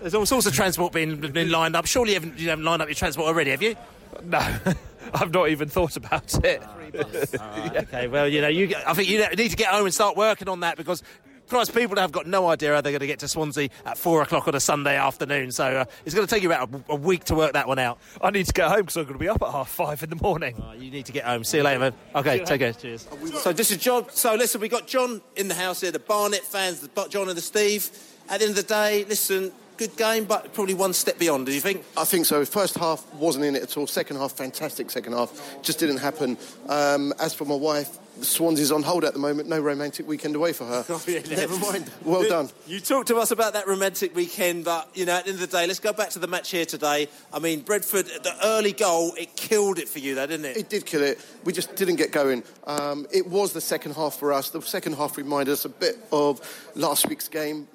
There's 0.00 0.14
all 0.14 0.24
sorts 0.26 0.46
of 0.46 0.54
transport 0.54 0.92
being, 0.94 1.20
being 1.20 1.50
lined 1.50 1.76
up. 1.76 1.84
Surely 1.86 2.12
you 2.12 2.20
haven't, 2.20 2.38
you 2.38 2.48
haven't 2.48 2.64
lined 2.64 2.80
up 2.80 2.88
your 2.88 2.94
transport 2.94 3.28
already, 3.28 3.50
have 3.50 3.62
you? 3.62 3.76
no, 4.24 4.38
I've 5.20 5.32
not 5.32 5.48
even 5.48 5.68
thought 5.68 5.96
about 5.96 6.44
it. 6.44 6.62
Okay, 6.94 8.06
well, 8.06 8.28
you 8.28 8.40
know, 8.40 8.46
you, 8.48 8.72
I 8.86 8.94
think 8.94 9.08
you 9.08 9.18
need 9.36 9.50
to 9.50 9.56
get 9.56 9.68
home 9.68 9.84
and 9.84 9.92
start 9.92 10.16
working 10.16 10.48
on 10.48 10.60
that 10.60 10.76
because, 10.76 11.02
Christ, 11.48 11.74
people 11.74 11.96
have 11.96 12.12
got 12.12 12.26
no 12.26 12.48
idea 12.48 12.72
how 12.72 12.80
they're 12.80 12.92
going 12.92 13.00
to 13.00 13.06
get 13.06 13.18
to 13.20 13.28
Swansea 13.28 13.68
at 13.84 13.98
four 13.98 14.22
o'clock 14.22 14.46
on 14.46 14.54
a 14.54 14.60
Sunday 14.60 14.96
afternoon. 14.96 15.50
So 15.50 15.64
uh, 15.64 15.84
it's 16.04 16.14
going 16.14 16.26
to 16.26 16.32
take 16.32 16.44
you 16.44 16.52
about 16.52 16.72
a, 16.72 16.92
a 16.92 16.94
week 16.94 17.24
to 17.24 17.34
work 17.34 17.54
that 17.54 17.66
one 17.66 17.80
out. 17.80 17.98
I 18.22 18.30
need 18.30 18.46
to 18.46 18.52
get 18.52 18.68
home 18.68 18.82
because 18.82 18.96
I'm 18.96 19.04
going 19.04 19.14
to 19.14 19.18
be 19.18 19.28
up 19.28 19.42
at 19.42 19.50
half 19.50 19.68
five 19.68 20.02
in 20.04 20.10
the 20.10 20.16
morning. 20.16 20.60
Uh, 20.60 20.72
you 20.72 20.90
need 20.90 21.06
to 21.06 21.12
get 21.12 21.24
home. 21.24 21.42
See 21.42 21.56
you 21.56 21.64
later, 21.64 21.80
man. 21.80 21.94
Okay, 22.14 22.44
take 22.44 22.60
care. 22.60 22.72
Cheers. 22.72 23.08
So 23.40 23.52
this 23.52 23.72
is 23.72 23.78
John. 23.78 24.06
So 24.10 24.34
listen, 24.36 24.60
we 24.60 24.68
got 24.68 24.86
John 24.86 25.20
in 25.36 25.48
the 25.48 25.54
house 25.54 25.80
here, 25.80 25.90
the 25.90 25.98
Barnet 25.98 26.42
fans, 26.42 26.80
the 26.80 27.08
John 27.08 27.28
and 27.28 27.36
the 27.36 27.42
Steve. 27.42 27.90
At 28.28 28.38
the 28.38 28.46
end 28.46 28.50
of 28.50 28.56
the 28.56 28.74
day, 28.74 29.04
listen, 29.08 29.52
good 29.76 29.96
game, 29.96 30.24
but 30.24 30.52
probably 30.54 30.74
one 30.74 30.92
step 30.92 31.18
beyond. 31.18 31.46
Do 31.46 31.52
you 31.52 31.60
think? 31.60 31.84
I 31.96 32.04
think 32.04 32.26
so. 32.26 32.44
First 32.44 32.76
half 32.76 33.12
wasn't 33.14 33.44
in 33.44 33.56
it 33.56 33.62
at 33.62 33.76
all. 33.76 33.86
Second 33.86 34.16
half, 34.16 34.32
fantastic. 34.32 34.90
Second 34.90 35.12
half 35.12 35.58
just 35.62 35.78
didn't 35.78 35.98
happen. 35.98 36.36
Um, 36.68 37.12
as 37.20 37.34
for 37.34 37.44
my 37.44 37.54
wife, 37.54 37.98
Swansea's 38.20 38.70
on 38.70 38.82
hold 38.82 39.04
at 39.04 39.12
the 39.12 39.18
moment. 39.18 39.48
No 39.48 39.60
romantic 39.60 40.06
weekend 40.06 40.36
away 40.36 40.52
for 40.52 40.64
her. 40.64 40.84
Never 41.28 41.58
mind. 41.58 41.90
Well 42.04 42.28
done. 42.28 42.48
You 42.66 42.80
talked 42.80 43.08
to 43.08 43.16
us 43.16 43.30
about 43.30 43.54
that 43.54 43.66
romantic 43.66 44.14
weekend, 44.14 44.64
but 44.64 44.88
you 44.94 45.04
know, 45.04 45.14
at 45.14 45.24
the 45.24 45.30
end 45.30 45.42
of 45.42 45.50
the 45.50 45.56
day, 45.56 45.66
let's 45.66 45.80
go 45.80 45.92
back 45.92 46.10
to 46.10 46.18
the 46.18 46.28
match 46.28 46.50
here 46.50 46.64
today. 46.64 47.08
I 47.32 47.38
mean, 47.38 47.60
Brentford, 47.60 48.06
the 48.06 48.34
early 48.44 48.72
goal, 48.72 49.14
it 49.18 49.34
killed 49.36 49.78
it 49.78 49.88
for 49.88 49.98
you, 49.98 50.14
though, 50.14 50.26
didn't 50.26 50.46
it? 50.46 50.56
It 50.56 50.68
did 50.68 50.86
kill 50.86 51.02
it. 51.02 51.24
We 51.44 51.52
just 51.52 51.74
didn't 51.74 51.96
get 51.96 52.12
going. 52.12 52.44
Um, 52.66 53.06
it 53.12 53.26
was 53.26 53.52
the 53.52 53.60
second 53.60 53.94
half 53.94 54.14
for 54.14 54.32
us. 54.32 54.50
The 54.50 54.62
second 54.62 54.94
half 54.94 55.16
reminded 55.16 55.52
us 55.52 55.64
a 55.64 55.68
bit 55.68 55.96
of 56.12 56.40
last 56.74 57.08
week's 57.08 57.28
game. 57.28 57.66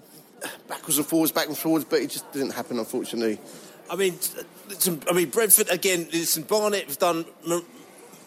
Backwards 0.67 0.97
and 0.97 1.05
forwards, 1.07 1.31
back 1.31 1.47
and 1.47 1.57
forwards, 1.57 1.85
but 1.85 2.01
it 2.01 2.09
just 2.09 2.31
didn't 2.31 2.51
happen, 2.51 2.79
unfortunately. 2.79 3.39
I 3.89 3.95
mean, 3.95 4.17
listen, 4.67 5.01
I 5.09 5.13
mean, 5.13 5.29
Brentford 5.29 5.69
again. 5.69 6.07
Listen, 6.11 6.43
Barnet 6.43 6.85
have 6.85 6.99
done 6.99 7.25
m- 7.49 7.65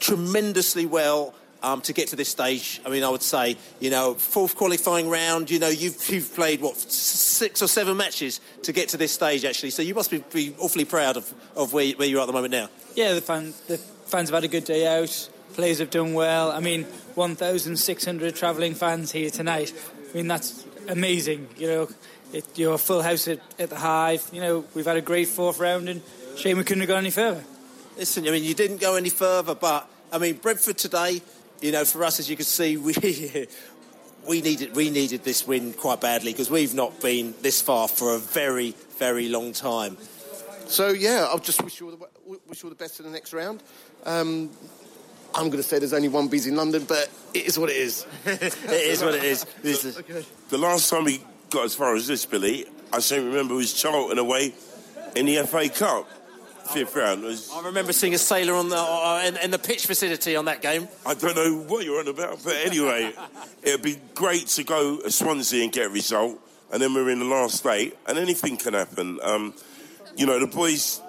tremendously 0.00 0.86
well. 0.86 1.34
Um, 1.64 1.80
to 1.82 1.92
get 1.92 2.08
to 2.08 2.16
this 2.16 2.28
stage, 2.28 2.80
I 2.84 2.88
mean, 2.88 3.04
I 3.04 3.08
would 3.08 3.22
say, 3.22 3.56
you 3.78 3.88
know, 3.90 4.14
fourth 4.14 4.56
qualifying 4.56 5.08
round. 5.08 5.48
You 5.48 5.60
know, 5.60 5.68
you've, 5.68 6.08
you've 6.10 6.34
played 6.34 6.60
what 6.60 6.76
six 6.76 7.62
or 7.62 7.68
seven 7.68 7.96
matches 7.96 8.40
to 8.64 8.72
get 8.72 8.88
to 8.88 8.96
this 8.96 9.12
stage, 9.12 9.44
actually. 9.44 9.70
So 9.70 9.80
you 9.80 9.94
must 9.94 10.10
be, 10.10 10.24
be 10.32 10.56
awfully 10.58 10.84
proud 10.84 11.16
of, 11.16 11.32
of 11.54 11.72
where, 11.72 11.84
you- 11.84 11.96
where 11.96 12.08
you're 12.08 12.20
at 12.20 12.26
the 12.26 12.32
moment 12.32 12.50
now. 12.50 12.68
Yeah, 12.96 13.12
the 13.14 13.20
fan, 13.20 13.54
the 13.68 13.78
fans 13.78 14.30
have 14.30 14.34
had 14.38 14.42
a 14.42 14.48
good 14.48 14.64
day 14.64 14.88
out. 14.88 15.28
Players 15.54 15.78
have 15.78 15.90
done 15.90 16.14
well. 16.14 16.50
I 16.50 16.58
mean, 16.58 16.82
1,600 17.14 18.34
travelling 18.34 18.74
fans 18.74 19.12
here 19.12 19.30
tonight. 19.30 19.72
I 20.12 20.16
mean, 20.16 20.26
that's 20.26 20.64
amazing. 20.88 21.48
You 21.56 21.66
know, 21.66 21.88
it, 22.32 22.46
you're 22.56 22.74
a 22.74 22.78
full 22.78 23.02
house 23.02 23.28
at, 23.28 23.40
at 23.58 23.70
the 23.70 23.76
Hive. 23.76 24.28
You 24.32 24.40
know, 24.40 24.64
we've 24.74 24.86
had 24.86 24.96
a 24.96 25.02
great 25.02 25.28
fourth 25.28 25.58
round, 25.58 25.88
and 25.88 26.02
shame 26.36 26.58
we 26.58 26.64
couldn't 26.64 26.80
have 26.80 26.88
gone 26.88 26.98
any 26.98 27.10
further. 27.10 27.44
Listen, 27.96 28.26
I 28.26 28.30
mean, 28.30 28.44
you 28.44 28.54
didn't 28.54 28.80
go 28.80 28.96
any 28.96 29.10
further, 29.10 29.54
but 29.54 29.88
I 30.12 30.18
mean, 30.18 30.36
Brentford 30.36 30.78
today. 30.78 31.22
You 31.60 31.70
know, 31.70 31.84
for 31.84 32.02
us, 32.02 32.18
as 32.18 32.28
you 32.28 32.34
can 32.34 32.44
see, 32.44 32.76
we 32.78 32.94
we 34.26 34.40
needed 34.40 34.74
we 34.74 34.90
needed 34.90 35.24
this 35.24 35.46
win 35.46 35.72
quite 35.72 36.00
badly 36.00 36.32
because 36.32 36.50
we've 36.50 36.74
not 36.74 37.00
been 37.00 37.34
this 37.42 37.60
far 37.60 37.88
for 37.88 38.14
a 38.14 38.18
very 38.18 38.74
very 38.98 39.28
long 39.28 39.52
time. 39.52 39.96
So 40.66 40.88
yeah, 40.88 41.26
I'll 41.28 41.38
just 41.38 41.62
wish 41.62 41.80
you 41.80 41.90
all 41.90 41.96
the, 41.96 42.38
wish 42.46 42.62
you 42.62 42.68
all 42.68 42.70
the 42.70 42.76
best 42.76 42.98
in 43.00 43.06
the 43.06 43.12
next 43.12 43.32
round. 43.32 43.62
Um, 44.04 44.50
I'm 45.34 45.46
going 45.48 45.62
to 45.62 45.62
say 45.62 45.78
there's 45.78 45.92
only 45.94 46.08
one 46.08 46.28
bees 46.28 46.46
in 46.46 46.56
London, 46.56 46.84
but 46.84 47.08
it 47.34 47.46
is 47.46 47.58
what 47.58 47.70
it 47.70 47.76
is. 47.76 48.06
it 48.26 48.54
is 48.70 49.02
what 49.02 49.14
it 49.14 49.24
is. 49.24 49.44
This 49.62 49.84
is- 49.84 49.98
Okay. 49.98 50.24
The 50.50 50.58
last 50.58 50.90
time 50.90 51.04
we 51.04 51.22
got 51.50 51.64
as 51.64 51.74
far 51.74 51.94
as 51.94 52.06
this, 52.06 52.26
Billy, 52.26 52.66
I 52.92 52.98
seem 53.00 53.22
to 53.22 53.26
remember 53.28 53.54
was 53.54 53.72
Charlton 53.72 54.18
away 54.18 54.52
in 55.16 55.26
the 55.26 55.42
FA 55.46 55.68
Cup. 55.68 56.08
Fifth 56.72 56.94
round 56.94 57.22
was. 57.24 57.50
I 57.52 57.62
remember 57.66 57.92
seeing 57.92 58.14
a 58.14 58.18
sailor 58.18 58.54
on 58.54 58.68
the 58.68 58.76
uh, 58.78 59.22
in, 59.26 59.36
in 59.38 59.50
the 59.50 59.58
pitch 59.58 59.84
facility 59.86 60.36
on 60.36 60.44
that 60.44 60.62
game. 60.62 60.86
I 61.04 61.14
don't 61.14 61.34
know 61.34 61.56
what 61.66 61.84
you're 61.84 61.98
on 61.98 62.06
about, 62.06 62.38
but 62.44 62.54
anyway, 62.64 63.12
it'd 63.64 63.82
be 63.82 63.98
great 64.14 64.46
to 64.48 64.62
go 64.64 64.98
to 65.00 65.10
Swansea 65.10 65.64
and 65.64 65.72
get 65.72 65.86
a 65.86 65.90
result, 65.90 66.38
and 66.72 66.80
then 66.80 66.94
we're 66.94 67.10
in 67.10 67.18
the 67.18 67.24
last 67.24 67.66
eight, 67.66 67.96
and 68.06 68.16
anything 68.16 68.56
can 68.56 68.74
happen. 68.74 69.18
Um, 69.22 69.54
you 70.16 70.24
know, 70.24 70.38
the 70.38 70.46
boys, 70.46 71.00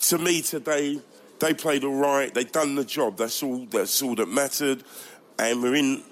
to 0.00 0.18
me 0.18 0.42
today, 0.42 1.00
they 1.40 1.54
played 1.54 1.84
all 1.84 1.96
right. 1.96 2.32
They 2.32 2.44
done 2.44 2.74
the 2.74 2.84
job. 2.84 3.16
That's 3.16 3.42
all. 3.42 3.66
That's 3.66 4.00
all 4.02 4.14
that 4.16 4.28
mattered, 4.28 4.84
and 5.38 5.62
we're 5.62 5.74
in 5.74 6.02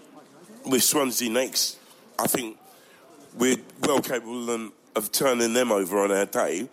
with 0.67 0.83
Swansea 0.83 1.31
next. 1.31 1.79
I 2.19 2.27
think 2.27 2.59
we're 3.37 3.57
well 3.83 4.01
capable 4.01 4.71
of 4.97 5.13
turning 5.13 5.53
them 5.53 5.71
over 5.71 5.99
on 6.03 6.11
our 6.11 6.27
day. 6.27 6.69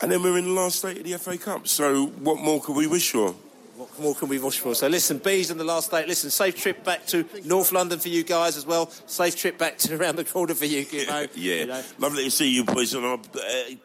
And 0.00 0.12
then 0.12 0.22
we're 0.22 0.36
in 0.36 0.44
the 0.44 0.50
last 0.50 0.84
eight 0.84 0.98
of 0.98 1.04
the 1.04 1.16
FA 1.16 1.38
Cup. 1.38 1.66
So 1.66 2.06
what 2.06 2.38
more 2.38 2.60
could 2.60 2.76
we 2.76 2.86
wish 2.86 3.12
for? 3.12 3.34
What 3.76 3.98
more 3.98 4.14
can 4.14 4.28
we 4.28 4.38
wish 4.38 4.58
for? 4.58 4.74
So 4.74 4.88
listen, 4.88 5.18
bees 5.18 5.50
in 5.50 5.56
the 5.56 5.64
last 5.64 5.92
eight. 5.94 6.06
Listen, 6.06 6.30
safe 6.30 6.56
trip 6.56 6.84
back 6.84 7.06
to 7.06 7.24
North 7.44 7.72
London 7.72 7.98
for 7.98 8.08
you 8.08 8.22
guys 8.22 8.56
as 8.56 8.66
well. 8.66 8.90
Safe 9.06 9.36
trip 9.36 9.56
back 9.56 9.78
to 9.78 9.96
around 10.00 10.16
the 10.16 10.24
corner 10.24 10.54
for 10.54 10.66
you, 10.66 10.84
Gibbo. 10.84 11.28
Yeah, 11.34 11.54
You 11.54 11.66
know, 11.66 11.82
lovely 11.98 12.24
to 12.24 12.30
see 12.30 12.50
you 12.50 12.64
boys. 12.64 12.92
And 12.92 13.04
uh, 13.06 13.18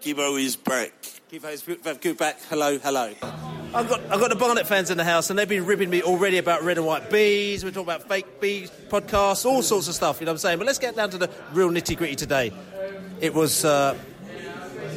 Gibbo 0.02 0.42
is 0.42 0.58
back. 0.58 0.92
Gibbo's 1.32 1.62
good, 1.62 2.02
good 2.02 2.18
back. 2.18 2.40
Hello, 2.50 2.78
hello. 2.78 3.61
I've 3.74 3.88
got 3.88 4.02
I've 4.10 4.20
got 4.20 4.30
the 4.30 4.36
Barnet 4.36 4.68
fans 4.68 4.90
in 4.90 4.98
the 4.98 5.06
house, 5.06 5.30
and 5.30 5.40
they've 5.40 5.48
been 5.48 5.66
ribbing 5.66 5.90
me 5.90 6.02
already 6.02 6.38
about 6.38 6.64
red 6.64 6.78
and 6.78 6.86
white 6.86 7.10
bees. 7.10 7.64
We're 7.64 7.72
talking 7.72 7.84
about 7.84 8.06
fake 8.06 8.42
bees 8.42 8.70
podcasts, 8.90 9.46
all 9.46 9.62
sorts 9.62 9.88
of 9.88 9.96
stuff. 9.96 10.20
You 10.20 10.26
know 10.26 10.32
what 10.32 10.36
I'm 10.36 10.40
saying? 10.40 10.58
But 10.58 10.68
let's 10.68 10.80
get 10.80 10.98
down 10.98 11.10
to 11.12 11.18
the 11.18 11.30
real 11.54 11.70
nitty 11.70 11.96
gritty 11.96 12.18
today. 12.18 12.52
It 13.22 13.34
was 13.34 13.64
uh, 13.64 13.98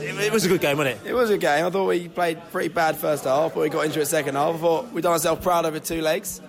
it, 0.00 0.32
was 0.32 0.44
a 0.44 0.48
good 0.48 0.60
game, 0.60 0.76
wasn't 0.76 1.00
it? 1.00 1.10
It 1.10 1.14
was 1.14 1.30
a 1.30 1.38
game. 1.38 1.64
I 1.64 1.70
thought 1.70 1.86
we 1.86 2.08
played 2.08 2.40
pretty 2.50 2.68
bad 2.68 2.96
first 2.96 3.24
half, 3.24 3.54
but 3.54 3.60
we 3.60 3.68
got 3.68 3.84
into 3.86 4.00
it 4.00 4.06
second 4.06 4.34
half. 4.34 4.56
I 4.56 4.58
thought 4.58 4.92
we 4.92 5.02
done 5.02 5.12
ourselves 5.12 5.42
proud 5.42 5.66
over 5.66 5.78
two 5.78 6.02
legs. 6.02 6.40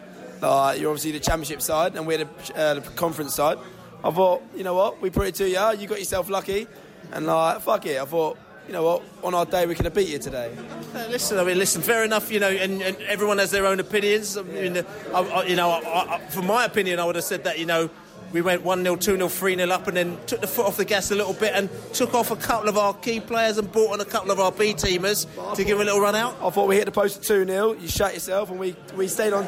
Uh, 0.41 0.75
you're 0.77 0.89
obviously 0.89 1.11
the 1.11 1.19
championship 1.19 1.61
side, 1.61 1.95
and 1.95 2.07
we're 2.07 2.25
the, 2.25 2.29
uh, 2.55 2.73
the 2.75 2.81
conference 2.81 3.35
side. 3.35 3.59
I 4.03 4.09
thought, 4.09 4.41
you 4.55 4.63
know 4.63 4.73
what, 4.73 4.99
we 4.99 5.11
put 5.11 5.27
it 5.27 5.35
to 5.35 5.47
you. 5.47 5.79
You 5.79 5.87
got 5.87 5.99
yourself 5.99 6.29
lucky, 6.29 6.67
and 7.11 7.27
like, 7.27 7.61
fuck 7.61 7.85
it. 7.85 8.01
I 8.01 8.05
thought, 8.05 8.39
you 8.67 8.73
know 8.73 8.83
what, 8.83 9.03
on 9.23 9.33
our 9.33 9.45
day 9.45 9.65
we 9.65 9.75
could 9.75 9.85
have 9.85 9.93
beat 9.93 10.09
you 10.09 10.19
today. 10.19 10.55
Uh, 10.93 11.07
listen, 11.09 11.37
I 11.37 11.43
mean, 11.43 11.57
listen. 11.57 11.81
Fair 11.81 12.03
enough, 12.03 12.31
you 12.31 12.39
know, 12.39 12.49
and, 12.49 12.81
and 12.81 12.97
everyone 13.01 13.37
has 13.37 13.51
their 13.51 13.65
own 13.65 13.79
opinions. 13.79 14.37
I 14.37 14.43
mean, 14.43 14.77
uh, 14.77 14.83
I, 15.13 15.21
I, 15.21 15.45
you 15.45 15.55
know, 15.55 15.69
I, 15.69 16.15
I, 16.15 16.19
from 16.29 16.47
my 16.47 16.65
opinion, 16.65 16.99
I 16.99 17.05
would 17.05 17.15
have 17.15 17.23
said 17.23 17.43
that, 17.43 17.59
you 17.59 17.65
know, 17.65 17.89
we 18.31 18.41
went 18.41 18.63
one 18.63 18.83
0 18.83 18.95
two 18.97 19.15
0 19.15 19.29
three 19.29 19.55
0 19.55 19.69
up, 19.69 19.87
and 19.87 19.95
then 19.95 20.17
took 20.25 20.41
the 20.41 20.47
foot 20.47 20.65
off 20.65 20.77
the 20.77 20.85
gas 20.85 21.11
a 21.11 21.15
little 21.15 21.33
bit, 21.33 21.53
and 21.53 21.69
took 21.93 22.13
off 22.13 22.31
a 22.31 22.35
couple 22.35 22.67
of 22.67 22.77
our 22.77 22.93
key 22.93 23.19
players 23.19 23.57
and 23.57 23.71
brought 23.71 23.93
on 23.93 24.01
a 24.01 24.05
couple 24.05 24.31
of 24.31 24.39
our 24.39 24.51
B 24.51 24.73
teamers 24.73 25.25
to 25.55 25.63
give 25.63 25.79
a 25.79 25.83
little 25.83 26.01
run 26.01 26.15
out. 26.15 26.35
I 26.41 26.49
thought 26.49 26.67
we 26.67 26.75
hit 26.75 26.85
the 26.85 26.91
post 26.91 27.17
at 27.17 27.23
two 27.23 27.45
0 27.45 27.73
You 27.73 27.87
shut 27.87 28.13
yourself, 28.13 28.49
and 28.49 28.59
we, 28.59 28.75
we 28.95 29.07
stayed 29.07 29.31
on 29.31 29.45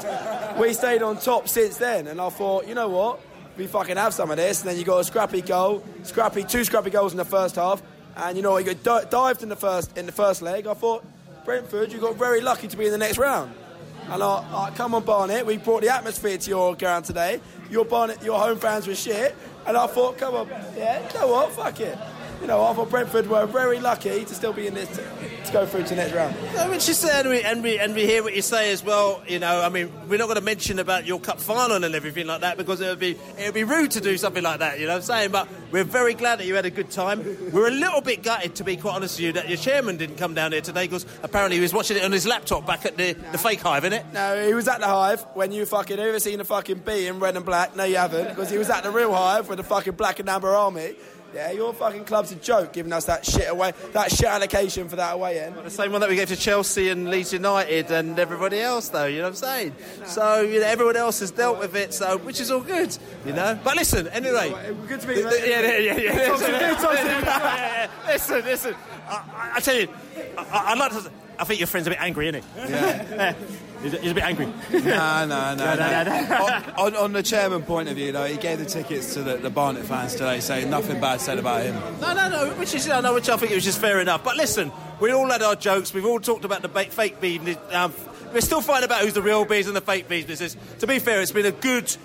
we 0.60 0.74
stayed 0.74 1.02
on 1.02 1.18
top 1.18 1.48
since 1.48 1.78
then. 1.78 2.08
And 2.08 2.22
I 2.22 2.30
thought, 2.30 2.68
you 2.68 2.76
know 2.76 2.88
what, 2.88 3.20
we 3.58 3.68
fucking 3.68 3.98
have 3.98 4.14
some 4.14 4.32
of 4.32 4.38
this. 4.38 4.62
And 4.62 4.70
then 4.70 4.78
you 4.78 4.86
got 4.86 5.00
a 5.00 5.04
scrappy 5.04 5.42
goal, 5.42 5.84
scrappy 6.04 6.44
two 6.44 6.64
scrappy 6.64 6.90
goals 6.90 7.12
in 7.12 7.18
the 7.18 7.26
first 7.26 7.56
half, 7.56 7.82
and 8.18 8.36
you 8.36 8.44
know 8.44 8.62
got 8.62 9.10
dived 9.10 9.44
in 9.44 9.50
the 9.50 9.56
first 9.56 9.98
in 9.98 10.06
the 10.06 10.12
first 10.12 10.42
leg. 10.42 10.68
I 10.68 10.74
thought, 10.74 11.06
Brentford, 11.46 11.92
you 11.92 12.00
got 12.00 12.16
very 12.16 12.42
lucky 12.42 12.68
to 12.68 12.78
be 12.78 12.86
in 12.86 12.92
the 12.92 12.98
next 12.98 13.18
round. 13.18 13.54
And 14.10 14.24
I, 14.24 14.68
I 14.68 14.72
come 14.72 14.96
on 14.96 15.04
Barnet, 15.04 15.46
we 15.46 15.58
brought 15.58 15.82
the 15.82 15.90
atmosphere 15.90 16.38
to 16.38 16.50
your 16.50 16.76
ground 16.76 17.06
today. 17.06 17.42
Your 17.70 17.84
Barnet, 17.84 18.24
your 18.24 18.40
home 18.40 18.58
fans 18.58 18.88
were 18.88 18.96
shit, 18.96 19.36
and 19.66 19.76
I 19.76 19.88
thought, 19.88 20.18
come 20.18 20.34
on, 20.34 20.48
yeah, 20.78 21.06
you 21.06 21.20
know 21.20 21.28
what, 21.28 21.52
fuck 21.52 21.80
it. 21.82 21.98
You 22.40 22.48
know, 22.48 22.64
I 22.64 22.74
thought 22.74 22.90
Brentford 22.90 23.28
were 23.28 23.46
very 23.46 23.80
lucky 23.80 24.24
to 24.24 24.34
still 24.34 24.54
be 24.54 24.68
in 24.68 24.74
this 24.74 24.98
to 25.48 25.54
go 25.54 25.66
through 25.66 25.84
to 25.84 25.90
the 25.90 25.96
next 25.96 26.14
round. 26.14 26.36
No, 26.54 26.70
which 26.70 26.88
is 26.90 27.04
and 27.04 27.30
we, 27.30 27.42
and 27.42 27.64
we 27.64 27.80
and 27.80 27.96
we 27.96 28.06
hear 28.06 28.24
what 28.24 28.36
you 28.36 28.42
say 28.42 28.72
as 28.72 28.84
well. 28.84 29.22
You 29.28 29.40
know, 29.40 29.62
I 29.62 29.70
mean, 29.70 29.92
we're 30.08 30.18
not 30.18 30.26
going 30.26 30.36
to 30.38 30.44
mention 30.44 30.80
about 30.80 31.06
your 31.06 31.20
cup 31.20 31.40
final 31.40 31.84
and 31.84 31.96
everything 31.96 32.28
like 32.28 32.42
that 32.42 32.58
because 32.58 32.82
it 32.82 32.88
would 32.88 33.00
be 33.00 33.12
it 33.38 33.46
would 33.46 33.54
be 33.54 33.64
rude 33.64 33.92
to 33.92 34.02
do 34.02 34.18
something 34.18 34.44
like 34.44 34.60
that. 34.60 34.80
You 34.80 34.86
know 34.86 34.94
what 34.94 34.98
I'm 34.98 35.04
saying? 35.04 35.32
But 35.32 35.48
we're 35.72 35.84
very 35.84 36.14
glad 36.14 36.40
that 36.40 36.46
you 36.46 36.56
had 36.56 36.66
a 36.66 36.70
good 36.70 36.90
time. 36.90 37.24
We're 37.52 37.68
a 37.68 37.72
little 37.72 38.02
bit 38.02 38.24
gutted, 38.24 38.56
to 38.56 38.64
be 38.64 38.78
quite 38.78 38.96
honest 38.96 39.18
with 39.18 39.26
you, 39.26 39.32
that 39.34 39.50
your 39.50 39.58
chairman 39.58 39.98
didn't 39.98 40.18
come 40.18 40.34
down 40.34 40.52
here 40.52 40.62
today 40.62 40.86
because 40.86 41.06
apparently 41.24 41.58
he 41.58 41.62
was 41.62 41.74
watching 41.74 41.98
it 41.98 42.04
on 42.04 42.12
his 42.12 42.26
laptop 42.26 42.66
back 42.66 42.86
at 42.86 42.98
the, 42.98 43.14
the 43.32 43.38
fake 43.38 43.62
hive, 43.62 43.84
innit? 43.84 44.12
No, 44.14 44.46
he 44.46 44.54
was 44.54 44.68
at 44.68 44.80
the 44.80 44.88
Hive 44.88 45.22
when 45.34 45.52
you 45.52 45.66
fucking 45.66 46.00
ever 46.00 46.20
seen 46.20 46.40
a 46.40 46.46
fucking 46.46 46.80
bee 46.80 47.08
in 47.08 47.20
red 47.20 47.36
and 47.36 47.46
black? 47.46 47.76
No, 47.76 47.84
you 47.84 47.98
haven't, 47.98 48.30
because 48.30 48.50
he 48.50 48.58
was 48.58 48.70
at 48.70 48.84
the 48.84 48.92
real 48.92 49.14
Hive 49.14 49.50
with 49.50 49.58
the 49.58 49.64
fucking 49.64 49.94
black 49.94 50.20
and 50.20 50.30
amber 50.30 50.56
army. 50.56 50.96
Yeah, 51.36 51.52
your 51.52 51.74
fucking 51.74 52.06
club's 52.06 52.32
a 52.32 52.36
joke, 52.36 52.74
giving 52.74 52.94
us 52.94 53.06
that 53.06 53.26
shit 53.26 53.50
away, 53.50 53.74
that 53.94 54.12
shit 54.12 54.26
allocation 54.28 54.88
for 54.90 54.96
that 54.96 55.14
away 55.14 55.40
end. 55.42 55.56
The 55.64 55.70
same 55.70 55.92
one 55.92 56.02
that 56.02 56.10
we 56.10 56.16
gave 56.16 56.30
to 56.30 56.36
Chelsea 56.36 56.90
and 56.90 57.10
Leeds 57.10 57.34
United 57.34 57.92
and 57.92 58.18
everybody 58.18 58.60
else, 58.60 58.90
though. 58.90 59.06
You 59.06 59.18
know 59.18 59.24
what 59.24 59.30
I'm 59.30 59.36
saying? 59.36 59.76
So 60.06 60.42
you 60.42 60.60
know, 60.62 60.66
everyone 60.68 60.96
else 60.96 61.20
has 61.20 61.32
dealt 61.32 61.60
with 61.60 61.76
it, 61.76 61.94
so 61.94 62.18
which 62.20 62.40
is 62.40 62.50
all 62.50 62.62
good. 62.62 62.98
You 63.26 63.34
know. 63.34 63.60
But 63.64 63.76
listen, 63.76 64.08
anyway. 64.08 64.54
Good 64.88 65.02
to 65.02 65.08
meet 65.08 65.18
Yeah, 65.18 65.30
you. 65.32 65.46
yeah, 65.46 65.78
yeah, 65.78 65.98
yeah. 65.98 66.28
Talk 66.28 66.40
to 66.40 66.48
me, 66.52 66.60
talk 66.60 66.98
to 66.98 67.04
me. 67.04 67.10
Yeah, 67.28 67.90
yeah. 68.06 68.08
Listen, 68.08 68.46
listen. 68.46 68.76
I, 69.08 69.14
I, 69.14 69.52
I 69.56 69.60
tell 69.60 69.76
you, 69.76 69.88
I, 70.38 70.72
I'd 70.72 70.78
like 70.80 70.92
to. 70.92 71.12
I 71.40 71.44
think 71.44 71.60
your 71.60 71.68
friend's 71.68 71.88
a 71.88 71.92
bit 71.92 72.00
angry, 72.02 72.30
isn't 72.30 72.44
he? 72.44 72.62
Yeah. 72.72 73.34
he's, 73.82 73.98
he's 74.00 74.12
a 74.12 74.16
bit 74.16 74.24
angry. 74.24 74.46
No, 74.72 74.80
no, 74.80 75.26
no. 75.56 75.56
No, 75.56 75.76
no, 75.76 76.36
on, 76.36 76.64
on, 76.78 76.96
on 76.96 77.14
the 77.14 77.24
chairman 77.24 77.64
point 77.64 77.90
of 77.90 77.96
view, 77.96 78.12
though, 78.12 78.26
he 78.26 78.38
gave 78.38 78.60
the 78.60 78.66
tickets 78.66 79.14
to 79.14 79.24
the, 79.24 79.38
the 79.38 79.50
Barnet 79.50 79.86
fans 79.86 80.14
today, 80.14 80.40
saying 80.40 80.70
nothing 80.70 81.00
bad 81.00 81.22
said 81.22 81.40
about 81.40 81.64
him. 81.64 81.76
No, 82.02 82.14
no, 82.14 82.30
no. 82.30 82.50
Which 82.56 82.74
is, 82.76 82.90
I 82.90 83.02
know, 83.02 83.14
which 83.14 83.30
I 83.30 83.38
think 83.38 83.52
it 83.52 83.56
was 83.56 83.64
just 83.64 83.80
fair 83.82 84.00
enough. 84.00 84.24
But 84.24 84.38
listen, 84.38 84.72
we 85.00 85.12
all 85.12 85.30
had 85.30 85.42
our 85.42 85.56
jokes. 85.56 85.94
We've 85.94 86.06
all 86.06 86.20
talked 86.20 86.46
about 86.46 86.62
the 86.62 86.70
ba- 86.70 86.86
fake 86.86 87.20
bees. 87.22 87.58
Um, 87.72 87.94
we're 88.34 88.42
still 88.42 88.62
fighting 88.62 88.86
about 88.86 89.02
who's 89.02 89.14
the 89.14 89.22
real 89.22 89.46
bees 89.46 89.68
and 89.68 89.76
the 89.76 89.82
fake 89.82 90.08
bees 90.08 90.26
business. 90.26 90.56
To 90.80 90.88
be 90.88 91.00
fair, 91.00 91.22
it's 91.22 91.32
been 91.32 91.46
a 91.46 91.52
good 91.52 91.96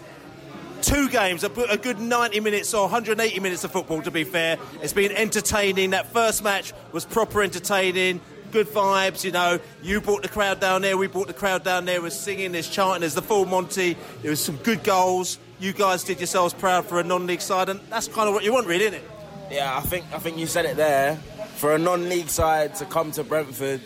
two 0.83 1.09
games, 1.09 1.45
a, 1.45 1.51
a 1.71 1.77
good 1.77 2.01
90 2.01 2.41
minutes 2.41 2.75
or 2.75 2.83
180 2.83 3.41
minutes 3.41 3.65
of 3.65 3.71
football, 3.73 4.03
to 4.03 4.11
be 4.11 4.25
fair. 4.25 4.59
It's 4.83 4.93
been 4.93 5.13
entertaining. 5.13 5.91
That 5.91 6.13
first 6.13 6.43
match 6.43 6.73
was 6.93 7.05
proper 7.05 7.43
entertaining. 7.43 8.21
Good 8.53 8.69
vibes, 8.69 9.25
you 9.25 9.33
know. 9.33 9.59
You 9.83 10.03
brought 10.03 10.21
the 10.23 10.29
crowd 10.29 10.61
down 10.61 10.83
there, 10.83 10.99
we 10.99 11.07
brought 11.07 11.27
the 11.27 11.33
crowd 11.33 11.65
down 11.65 11.87
there. 11.87 12.03
We're 12.03 12.11
singing, 12.11 12.53
there's 12.53 12.69
chanting, 12.69 13.01
there's 13.01 13.15
the 13.15 13.23
full 13.23 13.47
Monty. 13.47 13.97
There 14.21 14.31
was 14.31 14.45
some 14.45 14.57
good 14.57 14.85
goals. 14.85 15.39
You 15.59 15.73
guys 15.73 16.05
did 16.05 16.21
yourselves 16.21 16.53
proud 16.53 16.85
for 16.85 17.01
a 17.01 17.03
non-league 17.03 17.41
side, 17.41 17.71
and 17.71 17.81
that's 17.89 18.09
kind 18.09 18.29
of 18.29 18.35
what 18.35 18.45
you 18.45 18.53
want, 18.53 18.67
really, 18.67 18.85
isn't 18.85 18.99
it? 18.99 19.11
Yeah, 19.51 19.75
I 19.75 19.81
think 19.81 20.05
I 20.13 20.19
think 20.19 20.37
you 20.37 20.47
said 20.47 20.67
it 20.67 20.77
there. 20.77 21.17
For 21.57 21.75
a 21.75 21.79
non-league 21.79 22.29
side 22.29 22.75
to 22.77 22.85
come 22.85 23.11
to 23.13 23.25
Brentford, 23.25 23.81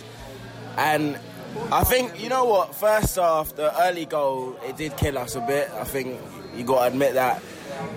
and 0.76 1.16
I 1.70 1.84
think 1.84 2.20
you 2.20 2.28
know 2.28 2.44
what. 2.44 2.74
First 2.74 3.16
half, 3.16 3.54
the 3.54 3.72
early 3.82 4.04
goal 4.04 4.58
it 4.66 4.76
did 4.76 4.96
kill 4.96 5.16
us 5.16 5.36
a 5.36 5.40
bit. 5.42 5.70
I 5.74 5.84
think 5.84 6.20
you 6.56 6.64
got 6.64 6.80
to 6.80 6.86
admit 6.86 7.14
that. 7.14 7.40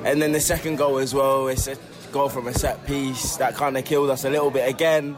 And 0.03 0.21
then 0.21 0.33
the 0.33 0.39
second 0.39 0.75
goal 0.75 0.99
as 0.99 1.15
well. 1.15 1.47
It's 1.47 1.67
a 1.67 1.77
goal 2.11 2.29
from 2.29 2.47
a 2.47 2.53
set 2.53 2.85
piece 2.85 3.37
that 3.37 3.55
kind 3.55 3.75
of 3.75 3.85
killed 3.85 4.11
us 4.11 4.23
a 4.23 4.29
little 4.29 4.51
bit 4.51 4.69
again. 4.69 5.17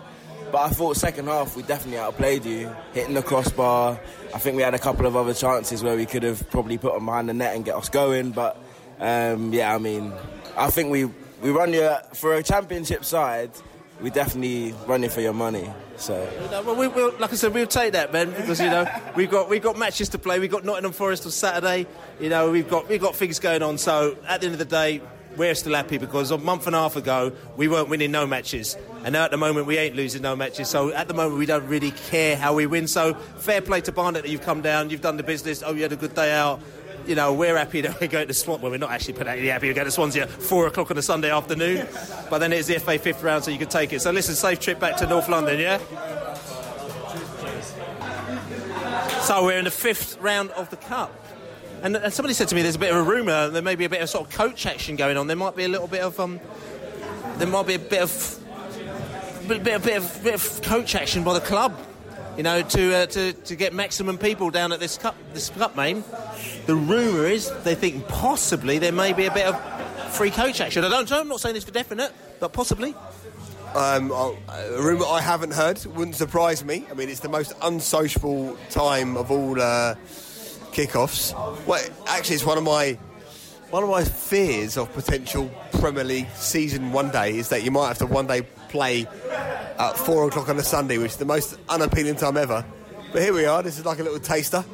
But 0.52 0.64
I 0.64 0.70
thought 0.70 0.98
second 0.98 1.28
half 1.28 1.56
we 1.56 1.64
definitely 1.64 2.00
outplayed 2.00 2.46
you, 2.46 2.76
hitting 2.94 3.14
the 3.14 3.24
crossbar. 3.24 4.00
I 4.34 4.38
think 4.40 4.58
we 4.58 4.64
had 4.64 4.74
a 4.74 4.80
couple 4.80 5.06
of 5.06 5.16
other 5.16 5.34
chances 5.34 5.84
where 5.84 5.96
we 5.96 6.06
could 6.06 6.24
have 6.24 6.50
probably 6.50 6.78
put 6.78 6.94
them 6.94 7.06
behind 7.06 7.30
the 7.30 7.34
net 7.34 7.56
and 7.56 7.64
get 7.64 7.76
us 7.76 7.90
going. 7.90 8.32
But 8.32 8.58
um, 9.00 9.54
yeah, 9.54 9.74
I 9.74 9.78
mean, 9.78 10.12
I 10.58 10.70
think 10.70 10.92
we 10.92 11.06
we 11.42 11.52
run 11.52 11.74
you 11.74 11.90
for 12.14 12.36
a 12.36 12.44
championship 12.44 13.06
side. 13.06 13.52
We 14.02 14.10
definitely 14.10 14.74
run 14.88 15.04
you 15.04 15.10
for 15.10 15.22
your 15.22 15.34
money. 15.34 15.70
So 15.96 16.28
well, 16.50 16.76
we, 16.76 16.88
we'll, 16.88 17.14
like 17.20 17.32
I 17.32 17.36
said, 17.36 17.54
we'll 17.54 17.68
take 17.68 17.94
that, 17.94 18.12
Ben, 18.12 18.32
because 18.32 18.60
you 18.60 18.70
know 18.70 18.86
we've 19.16 19.30
got 19.30 19.50
we've 19.50 19.62
got 19.62 19.78
matches 19.78 20.10
to 20.10 20.18
play. 20.18 20.40
We've 20.40 20.52
got 20.52 20.66
Nottingham 20.66 20.92
Forest 20.92 21.26
on 21.26 21.32
Saturday. 21.32 21.88
You 22.20 22.30
know 22.30 22.52
we've 22.52 22.70
got 22.70 22.90
we've 22.90 23.02
got 23.02 23.16
things 23.16 23.40
going 23.40 23.62
on. 23.62 23.78
So 23.78 24.18
at 24.28 24.42
the 24.42 24.48
end 24.48 24.54
of 24.54 24.60
the 24.60 24.66
day, 24.66 25.02
we're 25.38 25.56
still 25.56 25.74
happy 25.74 25.98
because 25.98 26.32
a 26.32 26.38
month 26.38 26.68
and 26.68 26.76
a 26.76 26.80
half 26.80 26.96
ago 26.96 27.32
we 27.58 27.68
weren't 27.68 27.90
winning 27.90 28.12
no 28.12 28.28
matches, 28.28 28.78
and 29.04 29.14
now 29.14 29.26
at 29.26 29.32
the 29.32 29.38
moment 29.38 29.68
we 29.68 29.78
ain't 29.78 29.96
losing 29.96 30.22
no 30.22 30.36
matches. 30.36 30.70
So 30.70 30.92
at 30.94 31.08
the 31.08 31.14
moment 31.14 31.40
we 31.40 31.46
don't 31.46 31.68
really 31.68 31.92
care 31.92 32.36
how 32.36 32.54
we 32.54 32.66
win. 32.66 32.88
So 32.88 33.14
fair 33.14 33.62
play 33.62 33.82
to 33.82 33.92
Barnet 33.92 34.24
that 34.24 34.30
you've 34.30 34.42
come 34.42 34.62
down, 34.62 34.90
you've 34.90 35.02
done 35.02 35.18
the 35.18 35.24
business. 35.24 35.64
Oh, 35.66 35.74
you 35.74 35.84
had 35.84 35.92
a 35.92 35.98
good 35.98 36.14
day 36.16 36.32
out. 36.32 36.62
You 37.08 37.16
know, 37.16 37.34
we're 37.34 37.58
happy 37.58 37.82
that 37.82 38.00
we're 38.02 38.08
going 38.08 38.28
to 38.28 38.34
Swansea. 38.34 38.62
Well, 38.62 38.72
we're 38.72 38.78
not 38.78 38.92
actually 38.92 39.14
particularly 39.14 39.48
happy 39.48 39.68
we're 39.68 39.74
going 39.74 39.86
to 39.86 39.92
Swansea 39.92 40.24
at 40.24 40.30
four 40.30 40.68
o'clock 40.68 40.92
on 40.92 40.98
a 40.98 41.02
Sunday 41.02 41.32
afternoon, 41.32 41.88
but 42.30 42.40
then 42.40 42.54
it's 42.54 42.68
the 42.68 42.80
FA 42.80 43.00
fifth 43.00 43.24
round, 43.24 43.44
so 43.44 43.52
you 43.52 43.58
can 43.58 43.70
take 43.70 43.94
it. 43.94 44.02
So 44.02 44.12
listen, 44.12 44.36
safe 44.36 44.60
trip 44.60 44.80
back 44.80 44.98
to 44.98 45.08
North 45.08 45.30
London, 45.30 45.60
yeah. 45.60 45.80
So 49.22 49.46
we're 49.46 49.60
in 49.60 49.66
the 49.66 49.72
fifth 49.72 50.20
round 50.20 50.50
of 50.52 50.70
the 50.72 50.78
cup. 50.78 51.14
And, 51.82 51.96
and 51.96 52.14
somebody 52.14 52.36
said 52.36 52.48
to 52.50 52.56
me, 52.56 52.62
there's 52.62 52.76
a 52.76 52.80
bit 52.80 52.92
of 52.92 52.98
a 52.98 53.04
rumour 53.04 53.50
there 53.50 53.62
may 53.64 53.76
be 53.76 53.86
a 53.86 53.90
bit 53.90 54.02
of 54.02 54.10
sort 54.10 54.28
of 54.28 54.34
coach 54.34 54.68
action 54.68 54.96
going 54.96 55.18
on. 55.18 55.26
There 55.28 55.36
might 55.36 55.56
be 55.56 55.64
a 55.64 55.68
little 55.68 55.88
bit 55.88 56.02
of 56.02 56.20
um, 56.20 56.40
there 57.38 57.48
might 57.48 57.66
be 57.66 57.74
a 57.74 57.80
bit 57.80 58.02
of 58.02 58.40
bit, 59.48 59.64
bit, 59.64 59.84
bit 59.84 59.98
of 59.98 60.24
bit 60.24 60.36
of 60.36 60.62
coach 60.62 60.94
action 60.94 61.24
by 61.24 61.34
the 61.34 61.42
club. 61.42 61.76
You 62.38 62.44
know, 62.44 62.62
to, 62.62 62.96
uh, 62.96 63.06
to 63.08 63.34
to 63.34 63.56
get 63.56 63.74
maximum 63.74 64.18
people 64.18 64.52
down 64.52 64.72
at 64.72 64.80
this 64.80 64.98
cup 64.98 65.16
this 65.34 65.50
cup 65.50 65.76
main. 65.76 66.04
The 66.68 66.76
rumour 66.76 67.26
is 67.26 67.52
they 67.64 67.76
think 67.76 68.08
possibly 68.08 68.78
there 68.78 68.92
may 68.92 69.14
be 69.14 69.26
a 69.26 69.34
bit 69.34 69.48
of 69.48 70.14
free 70.14 70.32
coach 70.32 70.62
action. 70.62 70.86
I 70.86 70.90
don't 70.90 71.10
know. 71.10 71.20
I'm 71.20 71.28
not 71.28 71.42
saying 71.42 71.56
this 71.56 71.64
for 71.64 71.72
definite, 71.72 72.12
but 72.40 72.54
possibly. 72.54 72.94
Um, 73.74 74.12
a 74.12 74.36
rumour 74.78 75.06
I 75.08 75.22
haven't 75.22 75.54
heard 75.54 75.84
wouldn't 75.86 76.18
surprise 76.18 76.64
me. 76.64 76.86
I 76.92 76.94
mean, 76.94 77.10
it's 77.10 77.22
the 77.22 77.30
most 77.30 77.54
unsociable 77.62 78.58
time 78.70 79.18
of 79.18 79.32
all 79.32 79.60
uh, 79.60 79.96
kickoffs. 80.72 81.34
Well, 81.66 81.84
actually, 82.08 82.36
it's 82.36 82.46
one 82.46 82.58
of 82.58 82.64
my 82.64 82.98
one 83.70 83.84
of 83.84 83.90
my 83.90 84.04
fears 84.04 84.78
of 84.78 84.92
potential 84.94 85.50
Premier 85.80 86.04
League 86.04 86.30
season 86.36 86.92
one 86.92 87.10
day 87.10 87.38
is 87.38 87.50
that 87.50 87.64
you 87.64 87.72
might 87.72 87.88
have 87.88 87.98
to 88.00 88.06
one 88.06 88.28
day 88.28 88.42
play 88.70 89.08
at 89.80 89.98
four 89.98 90.28
o'clock 90.28 90.50
on 90.50 90.58
a 90.58 90.64
Sunday, 90.64 90.98
which 90.98 91.12
is 91.12 91.18
the 91.18 91.26
most 91.26 91.58
unappealing 91.70 92.16
time 92.16 92.36
ever. 92.36 92.66
But 93.14 93.22
here 93.22 93.34
we 93.34 93.46
are. 93.46 93.64
This 93.64 93.80
is 93.80 93.86
like 93.86 94.00
a 94.00 94.04
little 94.04 94.20
taster 94.20 94.66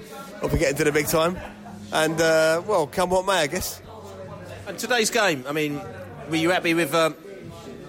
of 0.42 0.52
getting 0.58 0.76
to 0.78 0.84
the 0.84 0.92
big 0.92 1.08
time. 1.08 1.38
And 1.92 2.20
uh, 2.20 2.62
well, 2.66 2.88
come 2.88 3.10
what 3.10 3.26
may, 3.26 3.42
I 3.42 3.48
guess. 3.48 3.82
And 4.68 4.78
today's 4.78 5.10
game. 5.10 5.46
I 5.48 5.52
mean, 5.52 5.80
were 6.30 6.36
you 6.36 6.50
happy 6.50 6.74
with 6.74 6.94
um, 6.94 7.16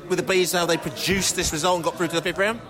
with 0.09 0.19
the 0.19 0.25
bees 0.25 0.53
how 0.53 0.67
they 0.67 0.77
produced 0.77 1.37
this 1.37 1.53
result 1.53 1.77
and 1.77 1.85
got 1.85 1.97
through 1.97 2.09
to 2.09 2.17
the 2.17 2.23
fifth 2.23 2.39
round? 2.39 2.61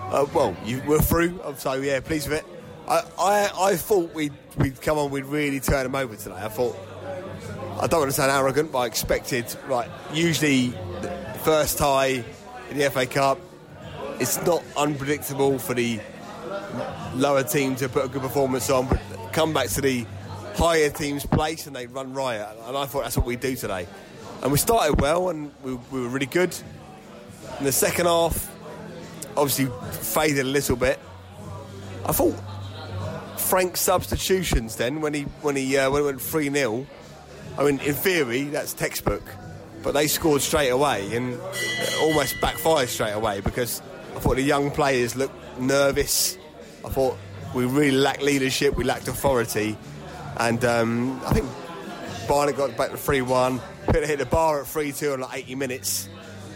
Uh, 0.00 0.26
well, 0.32 0.56
you 0.64 0.80
were 0.82 1.00
through, 1.00 1.40
so 1.56 1.74
yeah, 1.74 2.00
pleased 2.00 2.28
with 2.28 2.38
it. 2.38 2.55
I, 2.88 3.50
I, 3.58 3.76
thought 3.76 4.14
we'd, 4.14 4.32
we'd 4.56 4.80
come 4.80 4.98
on, 4.98 5.10
we'd 5.10 5.24
really 5.24 5.58
turn 5.58 5.82
them 5.82 5.94
over 5.96 6.14
today. 6.14 6.36
I 6.36 6.48
thought, 6.48 6.76
I 7.80 7.86
don't 7.88 8.00
want 8.00 8.10
to 8.10 8.16
sound 8.16 8.30
arrogant, 8.30 8.70
but 8.70 8.78
I 8.78 8.86
expected, 8.86 9.54
right, 9.66 9.90
usually 10.12 10.68
the 11.00 11.38
first 11.42 11.78
tie 11.78 12.24
in 12.70 12.78
the 12.78 12.88
FA 12.90 13.06
Cup, 13.06 13.40
it's 14.20 14.40
not 14.46 14.62
unpredictable 14.76 15.58
for 15.58 15.74
the 15.74 16.00
lower 17.14 17.42
team 17.42 17.74
to 17.76 17.88
put 17.88 18.04
a 18.04 18.08
good 18.08 18.22
performance 18.22 18.70
on, 18.70 18.86
but 18.88 19.00
come 19.32 19.52
back 19.52 19.68
to 19.70 19.80
the 19.80 20.06
higher 20.54 20.88
team's 20.90 21.26
place 21.26 21.66
and 21.66 21.74
they 21.74 21.86
run 21.86 22.14
riot. 22.14 22.48
And 22.66 22.76
I 22.76 22.86
thought 22.86 23.02
that's 23.02 23.16
what 23.16 23.26
we 23.26 23.36
do 23.36 23.56
today. 23.56 23.86
And 24.42 24.52
we 24.52 24.58
started 24.58 25.00
well 25.00 25.30
and 25.30 25.52
we, 25.62 25.74
we 25.90 26.00
were 26.02 26.08
really 26.08 26.26
good. 26.26 26.56
In 27.58 27.64
the 27.64 27.72
second 27.72 28.06
half, 28.06 28.52
obviously 29.36 29.66
faded 29.90 30.46
a 30.46 30.48
little 30.48 30.76
bit. 30.76 31.00
I 32.06 32.12
thought 32.12 32.34
Frank's 33.38 33.80
substitutions 33.80 34.76
then 34.76 35.00
when 35.00 35.14
he 35.14 35.22
when 35.42 35.56
he 35.56 35.76
uh, 35.76 35.90
when 35.90 36.02
it 36.02 36.04
went 36.04 36.20
three 36.20 36.50
0 36.50 36.86
I 37.58 37.64
mean, 37.64 37.80
in 37.80 37.94
theory, 37.94 38.44
that's 38.44 38.74
textbook, 38.74 39.22
but 39.82 39.92
they 39.92 40.08
scored 40.08 40.42
straight 40.42 40.68
away 40.68 41.16
and 41.16 41.40
almost 42.00 42.38
backfired 42.40 42.88
straight 42.90 43.12
away 43.12 43.40
because 43.40 43.80
I 44.14 44.18
thought 44.20 44.36
the 44.36 44.42
young 44.42 44.70
players 44.70 45.16
looked 45.16 45.34
nervous. 45.58 46.36
I 46.84 46.90
thought 46.90 47.16
we 47.54 47.64
really 47.64 47.96
lacked 47.96 48.22
leadership, 48.22 48.76
we 48.76 48.84
lacked 48.84 49.08
authority, 49.08 49.78
and 50.36 50.62
um, 50.66 51.20
I 51.24 51.32
think 51.32 51.48
Barnet 52.28 52.56
got 52.56 52.76
back 52.76 52.90
to 52.90 52.98
3 52.98 53.22
1, 53.22 53.60
Put 53.86 53.96
it 53.96 54.08
hit 54.08 54.18
the 54.18 54.26
bar 54.26 54.60
at 54.60 54.66
3 54.66 54.92
2 54.92 55.14
in 55.14 55.20
like 55.20 55.38
80 55.38 55.54
minutes. 55.54 56.08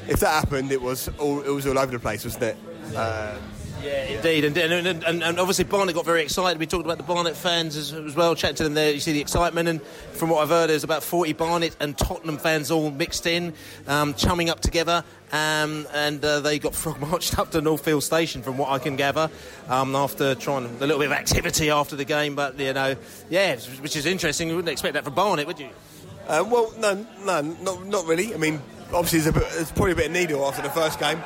If 0.08 0.20
that 0.20 0.30
happened, 0.30 0.72
it 0.72 0.82
was 0.82 1.08
all, 1.18 1.40
it 1.40 1.50
was 1.50 1.66
all 1.66 1.78
over 1.78 1.92
the 1.92 2.00
place, 2.00 2.24
wasn't 2.24 2.42
it? 2.42 2.56
Uh, 2.94 3.36
yeah, 3.82 4.04
indeed, 4.04 4.44
and, 4.44 4.56
and, 4.56 4.86
and, 5.04 5.22
and, 5.22 5.38
obviously 5.38 5.64
Barnet 5.64 5.94
got 5.94 6.04
very 6.04 6.22
excited. 6.22 6.58
We 6.58 6.66
talked 6.66 6.84
about 6.84 6.98
the 6.98 7.04
Barnet 7.04 7.36
fans 7.36 7.76
as, 7.76 7.92
as, 7.92 8.14
well, 8.14 8.34
chatting 8.34 8.56
to 8.56 8.64
them 8.64 8.74
there. 8.74 8.92
You 8.92 9.00
see 9.00 9.12
the 9.12 9.20
excitement, 9.20 9.68
and 9.68 9.82
from 9.82 10.28
what 10.30 10.42
I've 10.42 10.48
heard, 10.48 10.70
there's 10.70 10.84
about 10.84 11.02
40 11.02 11.32
Barnet 11.34 11.76
and 11.80 11.96
Tottenham 11.96 12.38
fans 12.38 12.70
all 12.70 12.90
mixed 12.90 13.26
in, 13.26 13.54
um, 13.86 14.14
chumming 14.14 14.50
up 14.50 14.60
together, 14.60 15.04
um, 15.32 15.86
and 15.94 16.24
uh, 16.24 16.40
they 16.40 16.58
got 16.58 16.74
frog 16.80 17.00
marched 17.00 17.38
up 17.38 17.50
to 17.52 17.60
Northfield 17.60 18.04
Station, 18.04 18.42
from 18.42 18.58
what 18.58 18.70
I 18.70 18.78
can 18.78 18.96
gather, 18.96 19.30
um, 19.68 19.94
after 19.94 20.34
trying 20.34 20.66
a 20.66 20.80
little 20.80 20.98
bit 20.98 21.06
of 21.06 21.12
activity 21.12 21.70
after 21.70 21.96
the 21.96 22.04
game. 22.04 22.34
But 22.34 22.58
you 22.58 22.72
know, 22.72 22.96
yeah, 23.28 23.56
which 23.80 23.96
is 23.96 24.06
interesting. 24.06 24.48
You 24.48 24.56
wouldn't 24.56 24.72
expect 24.72 24.94
that 24.94 25.04
from 25.04 25.14
Barnet, 25.14 25.46
would 25.46 25.58
you? 25.58 25.70
Uh, 26.28 26.44
well, 26.46 26.72
no, 26.78 27.06
no, 27.24 27.40
not, 27.40 27.86
not 27.86 28.06
really. 28.06 28.34
I 28.34 28.36
mean, 28.36 28.60
obviously, 28.92 29.20
there's, 29.20 29.34
a 29.34 29.38
bit, 29.38 29.50
there's 29.52 29.72
probably 29.72 29.92
a 29.92 29.96
bit 29.96 30.06
of 30.06 30.12
needle 30.12 30.46
after 30.46 30.62
the 30.62 30.70
first 30.70 31.00
game. 31.00 31.20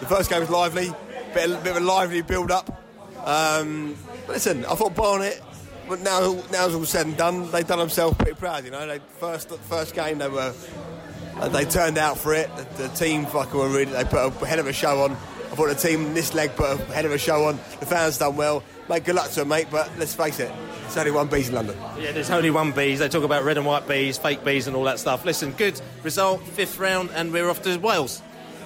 The 0.00 0.06
first 0.06 0.28
game 0.28 0.40
was 0.40 0.50
lively 0.50 0.92
bit, 1.34 1.50
a 1.50 1.56
bit 1.56 1.76
of 1.76 1.82
a 1.82 1.86
lively 1.86 2.22
build 2.22 2.50
up. 2.50 2.82
Um, 3.24 3.96
listen, 4.28 4.64
I 4.64 4.74
thought 4.74 4.94
Barnet, 4.94 5.42
but 5.88 6.00
now 6.00 6.42
now's 6.52 6.74
all 6.74 6.84
said 6.84 7.06
and 7.06 7.16
done, 7.16 7.50
they've 7.50 7.66
done 7.66 7.78
themselves 7.78 8.16
pretty 8.16 8.34
proud. 8.34 8.64
You 8.64 8.70
know, 8.70 8.86
they 8.86 9.00
first 9.18 9.48
first 9.50 9.94
game 9.94 10.18
they 10.18 10.28
were 10.28 10.52
uh, 11.36 11.48
they 11.48 11.64
turned 11.64 11.98
out 11.98 12.18
for 12.18 12.34
it. 12.34 12.54
The, 12.56 12.84
the 12.84 12.88
team 12.88 13.26
fucking 13.26 13.58
were 13.58 13.68
really 13.68 13.92
they 13.92 14.04
put 14.04 14.42
a 14.42 14.46
head 14.46 14.58
of 14.58 14.66
a 14.66 14.72
show 14.72 15.02
on. 15.02 15.12
I 15.12 15.56
thought 15.56 15.68
the 15.68 15.74
team 15.74 16.14
this 16.14 16.34
leg 16.34 16.54
put 16.56 16.72
a 16.72 16.76
head 16.92 17.04
of 17.04 17.12
a 17.12 17.18
show 17.18 17.44
on. 17.44 17.56
The 17.80 17.86
fans 17.86 18.18
done 18.18 18.36
well. 18.36 18.62
Mate, 18.88 19.04
good 19.04 19.14
luck 19.14 19.30
to 19.30 19.36
them, 19.36 19.48
mate. 19.48 19.68
But 19.70 19.90
let's 19.98 20.14
face 20.14 20.40
it, 20.40 20.52
it's 20.84 20.96
only 20.96 21.10
one 21.10 21.28
bees 21.28 21.48
in 21.48 21.54
London. 21.54 21.76
Yeah, 21.98 22.12
there's 22.12 22.30
only 22.30 22.50
one 22.50 22.72
bees. 22.72 22.98
They 22.98 23.08
talk 23.08 23.24
about 23.24 23.44
red 23.44 23.56
and 23.56 23.66
white 23.66 23.88
bees, 23.88 24.18
fake 24.18 24.44
bees, 24.44 24.66
and 24.66 24.76
all 24.76 24.84
that 24.84 24.98
stuff. 24.98 25.24
Listen, 25.24 25.52
good 25.52 25.80
result, 26.02 26.42
fifth 26.42 26.78
round, 26.78 27.10
and 27.14 27.32
we're 27.32 27.48
off 27.48 27.62
to 27.62 27.76
Wales. 27.78 28.20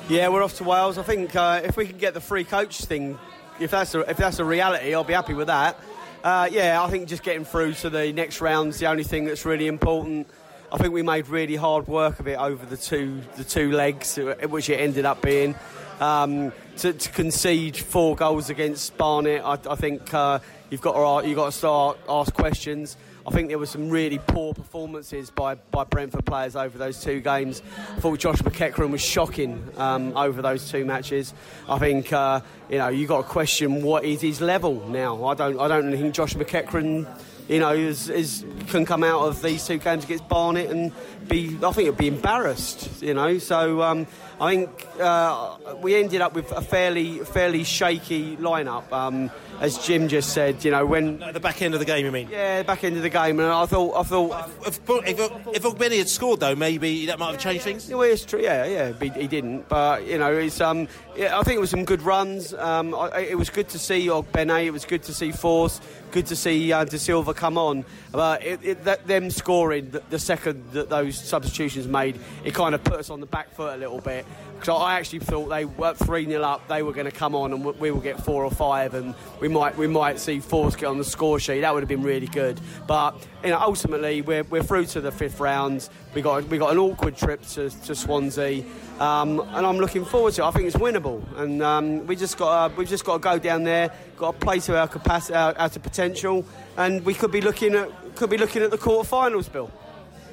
Yeah, 0.08 0.28
we're 0.28 0.42
off 0.42 0.56
to 0.56 0.64
Wales. 0.64 0.96
I 0.96 1.02
think 1.02 1.36
uh, 1.36 1.60
if 1.62 1.76
we 1.76 1.86
can 1.86 1.98
get 1.98 2.14
the 2.14 2.20
free 2.22 2.44
coach 2.44 2.82
thing, 2.86 3.18
if 3.60 3.70
that's 3.72 3.94
a, 3.94 4.00
if 4.08 4.16
that's 4.16 4.38
a 4.38 4.44
reality, 4.44 4.94
I'll 4.94 5.04
be 5.04 5.12
happy 5.12 5.34
with 5.34 5.48
that. 5.48 5.78
Uh, 6.24 6.48
yeah, 6.50 6.82
I 6.82 6.88
think 6.88 7.10
just 7.10 7.22
getting 7.22 7.44
through 7.44 7.74
to 7.74 7.90
the 7.90 8.10
next 8.14 8.40
round's 8.40 8.78
the 8.78 8.86
only 8.86 9.04
thing 9.04 9.26
that's 9.26 9.44
really 9.44 9.66
important. 9.66 10.26
I 10.72 10.78
think 10.78 10.94
we 10.94 11.02
made 11.02 11.28
really 11.28 11.56
hard 11.56 11.88
work 11.88 12.20
of 12.20 12.26
it 12.26 12.38
over 12.38 12.64
the 12.64 12.78
two 12.78 13.20
the 13.36 13.44
two 13.44 13.70
legs, 13.70 14.16
uh, 14.16 14.34
which 14.48 14.70
it 14.70 14.80
ended 14.80 15.04
up 15.04 15.20
being. 15.20 15.54
Um, 16.00 16.52
to, 16.78 16.94
to, 16.94 17.10
concede 17.10 17.76
four 17.76 18.16
goals 18.16 18.48
against 18.48 18.96
Barnet, 18.96 19.42
I, 19.44 19.58
I 19.68 19.74
think 19.74 20.14
uh, 20.14 20.38
you've 20.70 20.80
got 20.80 21.20
to 21.20 21.28
you've 21.28 21.36
got 21.36 21.46
to 21.46 21.52
start 21.52 21.98
ask 22.08 22.32
questions. 22.32 22.96
I 23.28 23.30
think 23.30 23.48
there 23.48 23.58
were 23.58 23.66
some 23.66 23.90
really 23.90 24.18
poor 24.18 24.54
performances 24.54 25.28
by, 25.28 25.56
by 25.56 25.84
Brentford 25.84 26.24
players 26.24 26.56
over 26.56 26.78
those 26.78 27.04
two 27.04 27.20
games. 27.20 27.60
I 27.94 28.00
thought 28.00 28.18
Josh 28.18 28.38
McEachran 28.38 28.88
was 28.88 29.02
shocking 29.02 29.62
um, 29.76 30.16
over 30.16 30.40
those 30.40 30.70
two 30.70 30.86
matches. 30.86 31.34
I 31.68 31.78
think 31.78 32.10
uh, 32.10 32.40
you 32.70 32.78
know 32.78 32.88
you 32.88 33.06
got 33.06 33.18
to 33.18 33.28
question 33.28 33.82
what 33.82 34.06
is 34.06 34.22
his 34.22 34.40
level 34.40 34.88
now. 34.88 35.26
I 35.26 35.34
don't 35.34 35.60
I 35.60 35.68
don't 35.68 35.92
think 35.92 36.14
Josh 36.14 36.32
McEachran 36.32 37.06
you 37.48 37.60
know, 37.60 37.72
is, 37.72 38.10
is, 38.10 38.44
can 38.68 38.84
come 38.86 39.02
out 39.02 39.22
of 39.22 39.42
these 39.42 39.66
two 39.66 39.78
games 39.78 40.04
against 40.04 40.28
Barnet 40.28 40.70
and 40.70 40.92
be, 41.26 41.56
I 41.62 41.72
think, 41.72 41.88
it'd 41.88 41.96
be 41.96 42.08
embarrassed, 42.08 43.02
you 43.02 43.14
know. 43.14 43.38
So 43.38 43.82
um, 43.82 44.06
I 44.40 44.54
think 44.54 44.86
uh, 45.00 45.56
we 45.80 45.96
ended 45.96 46.20
up 46.20 46.34
with 46.34 46.50
a 46.52 46.60
fairly 46.60 47.18
fairly 47.20 47.64
shaky 47.64 48.36
lineup. 48.36 48.90
Um, 48.92 49.30
as 49.60 49.76
Jim 49.78 50.06
just 50.06 50.32
said, 50.32 50.64
you 50.64 50.70
know, 50.70 50.86
when 50.86 51.20
at 51.22 51.34
the 51.34 51.40
back 51.40 51.62
end 51.62 51.74
of 51.74 51.80
the 51.80 51.86
game, 51.86 52.04
you 52.04 52.12
mean? 52.12 52.28
Yeah, 52.30 52.62
back 52.62 52.84
end 52.84 52.96
of 52.96 53.02
the 53.02 53.10
game, 53.10 53.40
and 53.40 53.48
I 53.48 53.66
thought, 53.66 53.98
I 53.98 54.02
thought, 54.04 54.50
if 54.64 54.78
if, 54.88 55.18
if 55.18 55.62
Ogbene 55.64 55.98
had 55.98 56.08
scored 56.08 56.40
though, 56.40 56.54
maybe 56.54 57.06
that 57.06 57.18
might 57.18 57.32
have 57.32 57.40
changed 57.40 57.64
things. 57.64 57.88
Well, 57.88 58.02
it's 58.02 58.24
true. 58.24 58.40
Yeah, 58.40 58.66
yeah, 58.66 58.92
he, 58.92 59.08
he 59.08 59.26
didn't, 59.26 59.68
but 59.68 60.06
you 60.06 60.18
know, 60.18 60.32
it's 60.32 60.60
um, 60.60 60.86
yeah, 61.16 61.38
I 61.38 61.42
think 61.42 61.56
it 61.56 61.60
was 61.60 61.70
some 61.70 61.84
good 61.84 62.02
runs. 62.02 62.54
Um, 62.54 62.94
I, 62.94 63.20
it 63.20 63.36
was 63.36 63.50
good 63.50 63.68
to 63.70 63.78
see 63.78 64.06
Ogbene. 64.06 64.64
It 64.64 64.70
was 64.70 64.84
good 64.84 65.02
to 65.04 65.12
see 65.12 65.30
Forss. 65.30 65.80
Good 66.12 66.26
to 66.26 66.36
see 66.36 66.72
uh, 66.72 66.84
Dasilva 66.84 67.34
come 67.34 67.58
on. 67.58 67.84
But 68.12 68.44
it, 68.44 68.57
it, 68.62 68.84
that, 68.84 69.06
them 69.06 69.30
scoring 69.30 69.90
the, 69.90 70.02
the 70.10 70.18
second 70.18 70.72
that 70.72 70.88
those 70.88 71.16
substitutions 71.18 71.86
made, 71.86 72.18
it 72.44 72.54
kind 72.54 72.74
of 72.74 72.82
put 72.84 72.94
us 72.94 73.10
on 73.10 73.20
the 73.20 73.26
back 73.26 73.50
foot 73.54 73.74
a 73.74 73.76
little 73.76 74.00
bit 74.00 74.26
because 74.58 74.80
I 74.80 74.98
actually 74.98 75.20
thought 75.20 75.48
they 75.48 75.64
were 75.64 75.94
three 75.94 76.26
0 76.26 76.42
up. 76.42 76.66
They 76.68 76.82
were 76.82 76.92
going 76.92 77.06
to 77.06 77.12
come 77.12 77.34
on 77.34 77.52
and 77.52 77.64
we 77.64 77.90
will 77.90 78.00
get 78.00 78.24
four 78.24 78.44
or 78.44 78.50
five, 78.50 78.94
and 78.94 79.14
we 79.40 79.48
might 79.48 79.76
we 79.76 79.86
might 79.86 80.18
see 80.18 80.38
Forss 80.38 80.76
get 80.76 80.86
on 80.86 80.98
the 80.98 81.04
score 81.04 81.38
sheet. 81.38 81.60
That 81.60 81.72
would 81.72 81.82
have 81.82 81.88
been 81.88 82.02
really 82.02 82.26
good. 82.26 82.60
But 82.86 83.14
you 83.44 83.50
know, 83.50 83.58
ultimately 83.58 84.22
we're, 84.22 84.42
we're 84.44 84.62
through 84.62 84.86
to 84.86 85.00
the 85.00 85.12
fifth 85.12 85.40
round. 85.40 85.88
We 86.14 86.22
got 86.22 86.44
we 86.44 86.56
got 86.56 86.72
an 86.72 86.78
awkward 86.78 87.16
trip 87.16 87.42
to, 87.48 87.68
to 87.68 87.94
Swansea, 87.94 88.64
um, 88.98 89.40
and 89.40 89.66
I'm 89.66 89.76
looking 89.76 90.04
forward 90.04 90.32
to 90.34 90.42
it. 90.42 90.46
I 90.46 90.50
think 90.50 90.66
it's 90.66 90.76
winnable, 90.76 91.22
and 91.38 91.62
um, 91.62 92.06
we 92.06 92.16
just 92.16 92.38
got 92.38 92.76
we've 92.76 92.88
just 92.88 93.04
got 93.04 93.14
to 93.14 93.18
go 93.18 93.38
down 93.38 93.62
there, 93.64 93.90
got 94.16 94.32
to 94.32 94.38
play 94.38 94.58
to 94.60 94.78
our 94.78 94.88
capacity, 94.88 95.34
our, 95.34 95.56
our 95.58 95.68
potential, 95.68 96.46
and 96.78 97.04
we 97.04 97.12
could 97.12 97.30
be 97.30 97.42
looking 97.42 97.74
at 97.74 97.90
could 98.16 98.30
be 98.30 98.38
looking 98.38 98.62
at 98.62 98.70
the 98.70 98.78
quarterfinals, 98.78 99.52
Bill. 99.52 99.70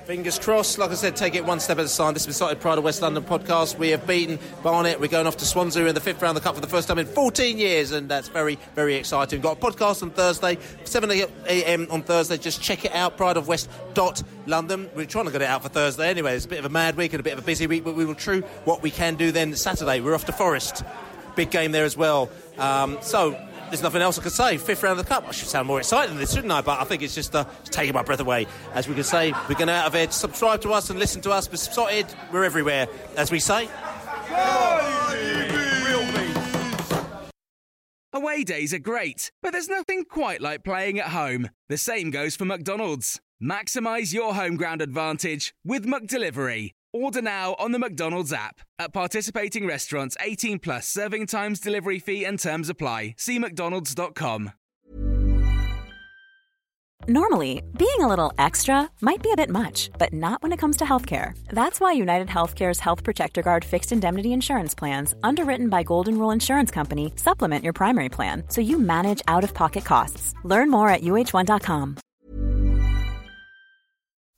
Fingers 0.05 0.37
crossed. 0.37 0.77
Like 0.77 0.91
I 0.91 0.93
said, 0.93 1.15
take 1.15 1.33
it 1.33 1.43
one 1.43 1.59
step 1.59 1.79
at 1.79 1.91
a 1.91 1.97
time. 1.97 2.13
This 2.13 2.27
is 2.27 2.37
the 2.37 2.55
Pride 2.57 2.77
of 2.77 2.83
West 2.83 3.01
London 3.01 3.23
podcast. 3.23 3.79
We 3.79 3.89
have 3.89 4.05
beaten 4.05 4.37
Barnet. 4.61 4.99
We're 4.99 5.07
going 5.07 5.25
off 5.25 5.37
to 5.37 5.45
Swansea 5.45 5.83
in 5.87 5.95
the 5.95 5.99
fifth 5.99 6.21
round 6.21 6.37
of 6.37 6.43
the 6.43 6.47
Cup 6.47 6.53
for 6.53 6.61
the 6.61 6.67
first 6.67 6.87
time 6.87 6.99
in 6.99 7.07
14 7.07 7.57
years, 7.57 7.91
and 7.91 8.07
that's 8.07 8.27
very, 8.27 8.59
very 8.75 8.93
exciting. 8.93 9.37
We've 9.37 9.43
got 9.43 9.57
a 9.57 9.59
podcast 9.59 10.03
on 10.03 10.11
Thursday, 10.11 10.59
7 10.83 11.09
a.m. 11.09 11.87
on 11.89 12.03
Thursday. 12.03 12.37
Just 12.37 12.61
check 12.61 12.85
it 12.85 12.93
out, 12.93 13.17
Pride 13.17 13.35
of 13.35 13.47
West 13.47 13.67
London. 14.45 14.91
We're 14.93 15.07
trying 15.07 15.25
to 15.25 15.31
get 15.31 15.41
it 15.41 15.47
out 15.47 15.63
for 15.63 15.69
Thursday 15.69 16.07
anyway. 16.07 16.35
It's 16.35 16.45
a 16.45 16.49
bit 16.49 16.59
of 16.59 16.65
a 16.65 16.69
mad 16.69 16.97
week 16.97 17.13
and 17.13 17.19
a 17.19 17.23
bit 17.23 17.33
of 17.33 17.39
a 17.39 17.45
busy 17.45 17.65
week, 17.65 17.83
but 17.83 17.95
we 17.95 18.05
will 18.05 18.13
true 18.13 18.41
what 18.65 18.83
we 18.83 18.91
can 18.91 19.15
do 19.15 19.31
then 19.31 19.55
Saturday. 19.55 20.01
We're 20.01 20.13
off 20.13 20.25
to 20.25 20.33
Forest. 20.33 20.83
Big 21.35 21.49
game 21.49 21.71
there 21.71 21.83
as 21.83 21.97
well. 21.97 22.29
Um, 22.59 22.99
so 23.01 23.31
there's 23.69 23.83
nothing 23.83 24.01
else 24.01 24.19
I 24.19 24.23
could 24.23 24.31
say. 24.31 24.57
Fifth 24.57 24.83
round 24.83 24.99
of 24.99 25.05
the 25.05 25.09
cup. 25.09 25.27
I 25.27 25.31
should 25.31 25.47
sound 25.47 25.67
more 25.67 25.79
excited 25.79 26.11
than 26.11 26.17
this, 26.17 26.33
shouldn't 26.33 26.51
I? 26.51 26.61
But 26.61 26.79
I 26.79 26.83
think 26.83 27.01
it's 27.01 27.15
just 27.15 27.35
uh, 27.35 27.45
taking 27.65 27.93
my 27.93 28.03
breath 28.03 28.19
away. 28.19 28.47
As 28.73 28.87
we 28.87 28.95
can 28.95 29.03
say, 29.03 29.33
we're 29.49 29.55
going 29.55 29.69
out 29.69 29.87
of 29.87 29.95
it. 29.95 30.13
Subscribe 30.13 30.61
to 30.61 30.71
us 30.71 30.89
and 30.89 30.99
listen 30.99 31.21
to 31.21 31.31
us. 31.31 31.47
Beesotted, 31.47 32.07
we're 32.31 32.43
everywhere. 32.43 32.87
As 33.17 33.31
we 33.31 33.39
say. 33.39 33.69
Away 38.13 38.45
days 38.45 38.73
are 38.73 38.79
great, 38.79 39.29
but 39.41 39.51
there's 39.51 39.67
nothing 39.67 40.05
quite 40.05 40.39
like 40.39 40.63
playing 40.63 40.99
at 40.99 41.07
home. 41.07 41.49
The 41.67 41.77
same 41.77 42.11
goes 42.11 42.35
for 42.35 42.45
McDonald's. 42.45 43.19
Maximise 43.43 44.13
your 44.13 44.33
home 44.33 44.55
ground 44.55 44.81
advantage 44.81 45.53
with 45.65 45.85
McDelivery. 45.85 46.71
Order 46.95 47.21
now 47.21 47.57
on 47.59 47.73
the 47.73 47.79
McDonald's 47.79 48.31
app. 48.31 48.61
At 48.79 48.93
participating 48.93 49.67
restaurants, 49.67 50.15
18 50.21 50.59
plus 50.59 50.87
serving 50.87 51.27
times, 51.27 51.59
delivery 51.59 51.99
fee, 51.99 52.23
and 52.23 52.39
terms 52.39 52.69
apply. 52.69 53.15
See 53.17 53.37
McDonald's.com. 53.37 54.53
Normally, 57.07 57.61
being 57.77 57.99
a 57.99 58.07
little 58.07 58.31
extra 58.37 58.89
might 59.01 59.21
be 59.21 59.29
a 59.33 59.35
bit 59.35 59.49
much, 59.49 59.89
but 59.99 60.13
not 60.13 60.41
when 60.41 60.53
it 60.53 60.57
comes 60.57 60.77
to 60.77 60.85
healthcare. 60.85 61.37
That's 61.49 61.81
why 61.81 61.91
United 61.91 62.29
Healthcare's 62.29 62.79
Health 62.79 63.03
Protector 63.03 63.41
Guard 63.41 63.65
fixed 63.65 63.91
indemnity 63.91 64.31
insurance 64.31 64.73
plans, 64.73 65.13
underwritten 65.21 65.67
by 65.67 65.83
Golden 65.83 66.17
Rule 66.17 66.31
Insurance 66.31 66.71
Company, 66.71 67.11
supplement 67.17 67.65
your 67.65 67.73
primary 67.73 68.09
plan 68.09 68.43
so 68.47 68.61
you 68.61 68.79
manage 68.79 69.21
out 69.27 69.43
of 69.43 69.53
pocket 69.53 69.83
costs. 69.83 70.33
Learn 70.45 70.71
more 70.71 70.87
at 70.87 71.01
uh1.com. 71.01 71.97